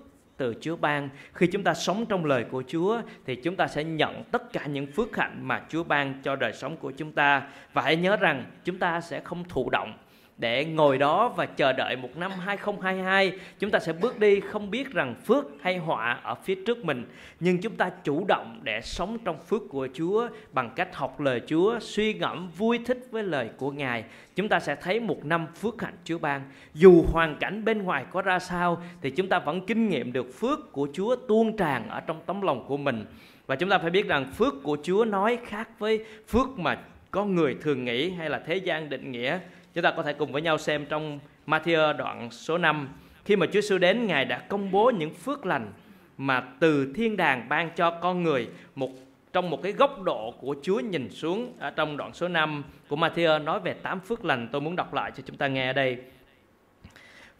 từ 0.43 0.55
Chúa 0.61 0.75
ban. 0.75 1.09
Khi 1.33 1.47
chúng 1.47 1.63
ta 1.63 1.73
sống 1.73 2.05
trong 2.05 2.25
lời 2.25 2.45
của 2.51 2.63
Chúa, 2.67 3.01
thì 3.25 3.35
chúng 3.35 3.55
ta 3.55 3.67
sẽ 3.67 3.83
nhận 3.83 4.23
tất 4.31 4.53
cả 4.53 4.65
những 4.65 4.87
phước 4.87 5.15
hạnh 5.15 5.39
mà 5.41 5.61
Chúa 5.69 5.83
ban 5.83 6.21
cho 6.23 6.35
đời 6.35 6.53
sống 6.53 6.77
của 6.77 6.91
chúng 6.91 7.11
ta. 7.11 7.47
Và 7.73 7.81
hãy 7.81 7.95
nhớ 7.95 8.15
rằng 8.15 8.45
chúng 8.63 8.79
ta 8.79 9.01
sẽ 9.01 9.19
không 9.19 9.43
thụ 9.49 9.69
động 9.69 9.93
để 10.37 10.65
ngồi 10.65 10.97
đó 10.97 11.29
và 11.29 11.45
chờ 11.45 11.73
đợi 11.73 11.95
một 11.95 12.17
năm 12.17 12.31
2022 12.31 13.31
chúng 13.59 13.71
ta 13.71 13.79
sẽ 13.79 13.93
bước 13.93 14.19
đi 14.19 14.39
không 14.39 14.71
biết 14.71 14.91
rằng 14.91 15.15
phước 15.25 15.45
hay 15.61 15.77
họa 15.77 16.19
ở 16.23 16.35
phía 16.35 16.55
trước 16.65 16.85
mình. 16.85 17.05
Nhưng 17.39 17.61
chúng 17.61 17.75
ta 17.75 17.89
chủ 18.03 18.25
động 18.27 18.59
để 18.63 18.81
sống 18.81 19.17
trong 19.25 19.39
phước 19.39 19.61
của 19.69 19.87
Chúa 19.93 20.27
bằng 20.51 20.71
cách 20.75 20.95
học 20.95 21.19
lời 21.19 21.41
Chúa, 21.47 21.79
suy 21.79 22.13
ngẫm, 22.13 22.49
vui 22.57 22.79
thích 22.85 23.07
với 23.11 23.23
lời 23.23 23.49
của 23.57 23.71
Ngài. 23.71 24.03
Chúng 24.35 24.49
ta 24.49 24.59
sẽ 24.59 24.75
thấy 24.75 24.99
một 24.99 25.25
năm 25.25 25.47
phước 25.55 25.81
hạnh 25.81 25.97
Chúa 26.03 26.17
ban. 26.17 26.41
Dù 26.73 27.03
hoàn 27.11 27.35
cảnh 27.35 27.65
bên 27.65 27.83
ngoài 27.83 28.05
có 28.11 28.21
ra 28.21 28.39
sao, 28.39 28.81
thì 29.01 29.09
chúng 29.09 29.29
ta 29.29 29.39
vẫn 29.39 29.65
kinh 29.65 29.89
nghiệm 29.89 30.13
được 30.13 30.39
phước 30.39 30.71
của 30.71 30.87
Chúa 30.93 31.15
tuôn 31.15 31.57
tràn 31.57 31.89
ở 31.89 31.99
trong 31.99 32.21
tấm 32.25 32.41
lòng 32.41 32.65
của 32.67 32.77
mình. 32.77 33.05
Và 33.47 33.55
chúng 33.55 33.69
ta 33.69 33.77
phải 33.77 33.89
biết 33.89 34.07
rằng 34.07 34.31
phước 34.31 34.53
của 34.63 34.77
Chúa 34.83 35.05
nói 35.05 35.37
khác 35.45 35.69
với 35.79 36.05
phước 36.27 36.59
mà 36.59 36.77
có 37.11 37.25
người 37.25 37.55
thường 37.61 37.85
nghĩ 37.85 38.09
hay 38.09 38.29
là 38.29 38.39
thế 38.39 38.55
gian 38.55 38.89
định 38.89 39.11
nghĩa. 39.11 39.39
Chúng 39.73 39.83
ta 39.83 39.91
có 39.91 40.03
thể 40.03 40.13
cùng 40.13 40.31
với 40.31 40.41
nhau 40.41 40.57
xem 40.57 40.85
trong 40.85 41.19
Matthew 41.47 41.97
đoạn 41.97 42.31
số 42.31 42.57
5 42.57 42.89
khi 43.25 43.35
mà 43.35 43.45
Chúa 43.45 43.51
Giêsu 43.61 43.77
đến, 43.77 44.07
Ngài 44.07 44.25
đã 44.25 44.39
công 44.39 44.71
bố 44.71 44.89
những 44.89 45.13
phước 45.13 45.45
lành 45.45 45.71
mà 46.17 46.43
từ 46.59 46.93
thiên 46.95 47.17
đàng 47.17 47.49
ban 47.49 47.69
cho 47.75 47.91
con 47.91 48.23
người 48.23 48.47
một, 48.75 48.89
trong 49.33 49.49
một 49.49 49.61
cái 49.63 49.71
góc 49.71 50.01
độ 50.01 50.33
của 50.39 50.55
Chúa 50.61 50.79
nhìn 50.79 51.09
xuống 51.09 51.53
ở 51.59 51.69
trong 51.69 51.97
đoạn 51.97 52.13
số 52.13 52.27
5 52.27 52.63
của 52.87 52.95
Matthew 52.95 53.43
nói 53.43 53.59
về 53.59 53.73
tám 53.73 53.99
phước 53.99 54.25
lành 54.25 54.47
tôi 54.51 54.61
muốn 54.61 54.75
đọc 54.75 54.93
lại 54.93 55.11
cho 55.17 55.23
chúng 55.25 55.37
ta 55.37 55.47
nghe 55.47 55.67
ở 55.67 55.73
đây. 55.73 55.97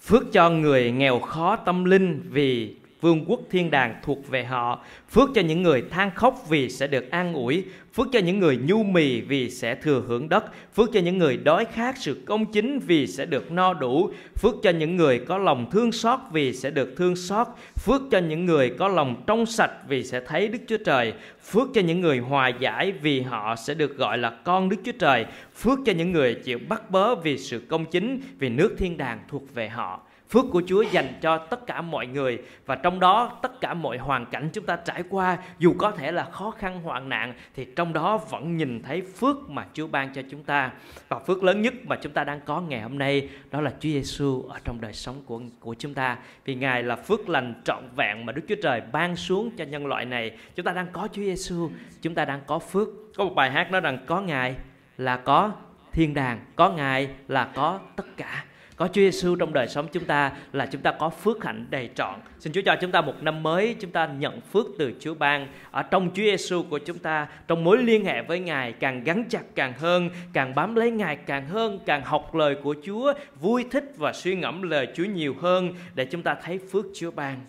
Phước 0.01 0.23
cho 0.33 0.49
người 0.49 0.91
nghèo 0.91 1.19
khó 1.19 1.55
tâm 1.55 1.85
linh 1.85 2.21
vì 2.29 2.75
vương 3.03 3.25
quốc 3.27 3.39
thiên 3.51 3.71
đàng 3.71 3.95
thuộc 4.03 4.29
về 4.29 4.43
họ. 4.43 4.83
Phước 5.11 5.29
cho 5.35 5.41
những 5.41 5.63
người 5.63 5.83
than 5.89 6.11
khóc 6.15 6.45
vì 6.49 6.69
sẽ 6.69 6.87
được 6.87 7.11
an 7.11 7.33
ủi. 7.33 7.63
Phước 7.93 8.07
cho 8.11 8.19
những 8.19 8.39
người 8.39 8.57
nhu 8.57 8.83
mì 8.83 9.21
vì 9.21 9.49
sẽ 9.49 9.75
thừa 9.75 10.03
hưởng 10.07 10.29
đất. 10.29 10.43
Phước 10.75 10.89
cho 10.93 10.99
những 10.99 11.17
người 11.17 11.37
đói 11.37 11.65
khát 11.65 11.97
sự 11.97 12.21
công 12.25 12.45
chính 12.45 12.79
vì 12.79 13.07
sẽ 13.07 13.25
được 13.25 13.51
no 13.51 13.73
đủ. 13.73 14.09
Phước 14.35 14.55
cho 14.63 14.69
những 14.69 14.95
người 14.95 15.19
có 15.19 15.37
lòng 15.37 15.69
thương 15.71 15.91
xót 15.91 16.19
vì 16.31 16.53
sẽ 16.53 16.71
được 16.71 16.93
thương 16.97 17.15
xót. 17.15 17.47
Phước 17.75 18.01
cho 18.11 18.17
những 18.19 18.45
người 18.45 18.69
có 18.79 18.87
lòng 18.87 19.23
trong 19.27 19.45
sạch 19.45 19.71
vì 19.87 20.03
sẽ 20.03 20.21
thấy 20.27 20.47
Đức 20.47 20.59
Chúa 20.67 20.77
Trời. 20.85 21.13
Phước 21.43 21.67
cho 21.73 21.81
những 21.81 22.01
người 22.01 22.17
hòa 22.17 22.47
giải 22.47 22.91
vì 22.91 23.21
họ 23.21 23.55
sẽ 23.55 23.73
được 23.73 23.97
gọi 23.97 24.17
là 24.17 24.29
con 24.29 24.69
Đức 24.69 24.77
Chúa 24.85 24.97
Trời. 24.99 25.25
Phước 25.55 25.79
cho 25.85 25.93
những 25.93 26.11
người 26.11 26.35
chịu 26.35 26.59
bắt 26.69 26.91
bớ 26.91 27.15
vì 27.15 27.37
sự 27.37 27.61
công 27.67 27.85
chính, 27.85 28.21
vì 28.39 28.49
nước 28.49 28.75
thiên 28.77 28.97
đàng 28.97 29.19
thuộc 29.27 29.53
về 29.55 29.69
họ. 29.69 30.01
Phước 30.33 30.45
của 30.51 30.61
Chúa 30.67 30.81
dành 30.81 31.13
cho 31.21 31.37
tất 31.37 31.67
cả 31.67 31.81
mọi 31.81 32.07
người 32.07 32.39
và 32.65 32.75
trong 32.75 32.99
đó 32.99 33.39
tất 33.41 33.61
cả 33.61 33.73
mọi 33.73 33.97
hoàn 33.97 34.25
cảnh 34.25 34.49
chúng 34.53 34.65
ta 34.65 34.75
trải 34.75 35.03
qua 35.09 35.37
dù 35.59 35.73
có 35.77 35.91
thể 35.91 36.11
là 36.11 36.23
khó 36.23 36.51
khăn 36.51 36.81
hoạn 36.81 37.09
nạn 37.09 37.33
thì 37.55 37.65
trong 37.75 37.93
đó 37.93 38.17
vẫn 38.17 38.57
nhìn 38.57 38.83
thấy 38.83 39.01
phước 39.01 39.49
mà 39.49 39.65
Chúa 39.73 39.87
ban 39.87 40.13
cho 40.13 40.21
chúng 40.31 40.43
ta. 40.43 40.71
Và 41.09 41.19
phước 41.19 41.43
lớn 41.43 41.61
nhất 41.61 41.73
mà 41.83 41.95
chúng 42.01 42.11
ta 42.11 42.23
đang 42.23 42.39
có 42.45 42.61
ngày 42.61 42.81
hôm 42.81 42.97
nay 42.97 43.29
đó 43.51 43.61
là 43.61 43.69
Chúa 43.69 43.89
Giêsu 43.89 44.41
ở 44.49 44.59
trong 44.63 44.81
đời 44.81 44.93
sống 44.93 45.15
của 45.25 45.41
của 45.59 45.73
chúng 45.73 45.93
ta. 45.93 46.17
Vì 46.45 46.55
Ngài 46.55 46.83
là 46.83 46.95
phước 46.95 47.29
lành 47.29 47.61
trọn 47.63 47.83
vẹn 47.95 48.25
mà 48.25 48.31
Đức 48.33 48.41
Chúa 48.47 48.61
Trời 48.63 48.81
ban 48.91 49.15
xuống 49.15 49.51
cho 49.57 49.65
nhân 49.65 49.85
loại 49.85 50.05
này. 50.05 50.37
Chúng 50.55 50.65
ta 50.65 50.71
đang 50.71 50.87
có 50.91 51.07
Chúa 51.11 51.21
Giêsu, 51.21 51.69
chúng 52.01 52.15
ta 52.15 52.25
đang 52.25 52.41
có 52.47 52.59
phước. 52.59 52.87
Có 53.15 53.23
một 53.23 53.35
bài 53.35 53.51
hát 53.51 53.71
nói 53.71 53.81
rằng 53.81 53.97
có 54.05 54.21
Ngài 54.21 54.55
là 54.97 55.17
có 55.17 55.51
thiên 55.91 56.13
đàng, 56.13 56.39
có 56.55 56.69
Ngài 56.69 57.09
là 57.27 57.51
có 57.55 57.79
tất 57.95 58.17
cả 58.17 58.45
có 58.75 58.87
Chúa 58.87 59.01
Giêsu 59.01 59.35
trong 59.35 59.53
đời 59.53 59.67
sống 59.67 59.87
chúng 59.91 60.05
ta 60.05 60.31
là 60.51 60.65
chúng 60.65 60.81
ta 60.81 60.91
có 60.91 61.09
phước 61.09 61.43
hạnh 61.43 61.65
đầy 61.69 61.89
trọn. 61.95 62.19
Xin 62.39 62.53
Chúa 62.53 62.61
cho 62.65 62.75
chúng 62.81 62.91
ta 62.91 63.01
một 63.01 63.13
năm 63.21 63.43
mới 63.43 63.75
chúng 63.79 63.91
ta 63.91 64.05
nhận 64.05 64.41
phước 64.41 64.65
từ 64.79 64.93
Chúa 64.99 65.13
ban 65.13 65.47
ở 65.71 65.83
trong 65.83 66.09
Chúa 66.13 66.23
Giêsu 66.23 66.63
của 66.69 66.79
chúng 66.79 66.99
ta 66.99 67.27
trong 67.47 67.63
mối 67.63 67.77
liên 67.77 68.05
hệ 68.05 68.21
với 68.21 68.39
Ngài 68.39 68.71
càng 68.73 69.03
gắn 69.03 69.23
chặt 69.29 69.43
càng 69.55 69.73
hơn, 69.77 70.09
càng 70.33 70.55
bám 70.55 70.75
lấy 70.75 70.91
Ngài 70.91 71.15
càng 71.15 71.47
hơn, 71.47 71.79
càng 71.85 72.01
học 72.05 72.35
lời 72.35 72.55
của 72.63 72.75
Chúa, 72.85 73.13
vui 73.39 73.65
thích 73.71 73.91
và 73.97 74.13
suy 74.13 74.35
ngẫm 74.35 74.61
lời 74.61 74.87
Chúa 74.95 75.05
nhiều 75.05 75.35
hơn 75.41 75.73
để 75.95 76.05
chúng 76.05 76.21
ta 76.21 76.35
thấy 76.43 76.59
phước 76.71 76.85
Chúa 76.95 77.11
ban. 77.11 77.39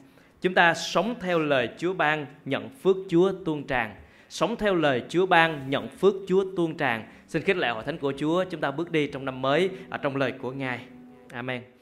Chúng 0.40 0.54
ta 0.54 0.74
sống 0.74 1.14
theo 1.20 1.38
lời 1.38 1.68
Chúa 1.78 1.92
ban, 1.92 2.26
nhận 2.44 2.68
phước 2.82 2.96
Chúa 3.08 3.32
tuôn 3.44 3.66
tràn 3.66 3.94
sống 4.34 4.56
theo 4.56 4.74
lời 4.74 5.02
Chúa 5.08 5.26
ban, 5.26 5.70
nhận 5.70 5.88
phước 5.88 6.14
Chúa 6.28 6.44
tuôn 6.56 6.76
tràn. 6.76 7.04
Xin 7.28 7.42
khích 7.42 7.56
lệ 7.56 7.68
hội 7.68 7.84
thánh 7.84 7.98
của 7.98 8.12
Chúa, 8.18 8.44
chúng 8.44 8.60
ta 8.60 8.70
bước 8.70 8.92
đi 8.92 9.06
trong 9.06 9.24
năm 9.24 9.42
mới 9.42 9.70
ở 9.90 9.98
trong 9.98 10.16
lời 10.16 10.32
của 10.32 10.52
Ngài. 10.52 10.78
Amen. 11.34 11.73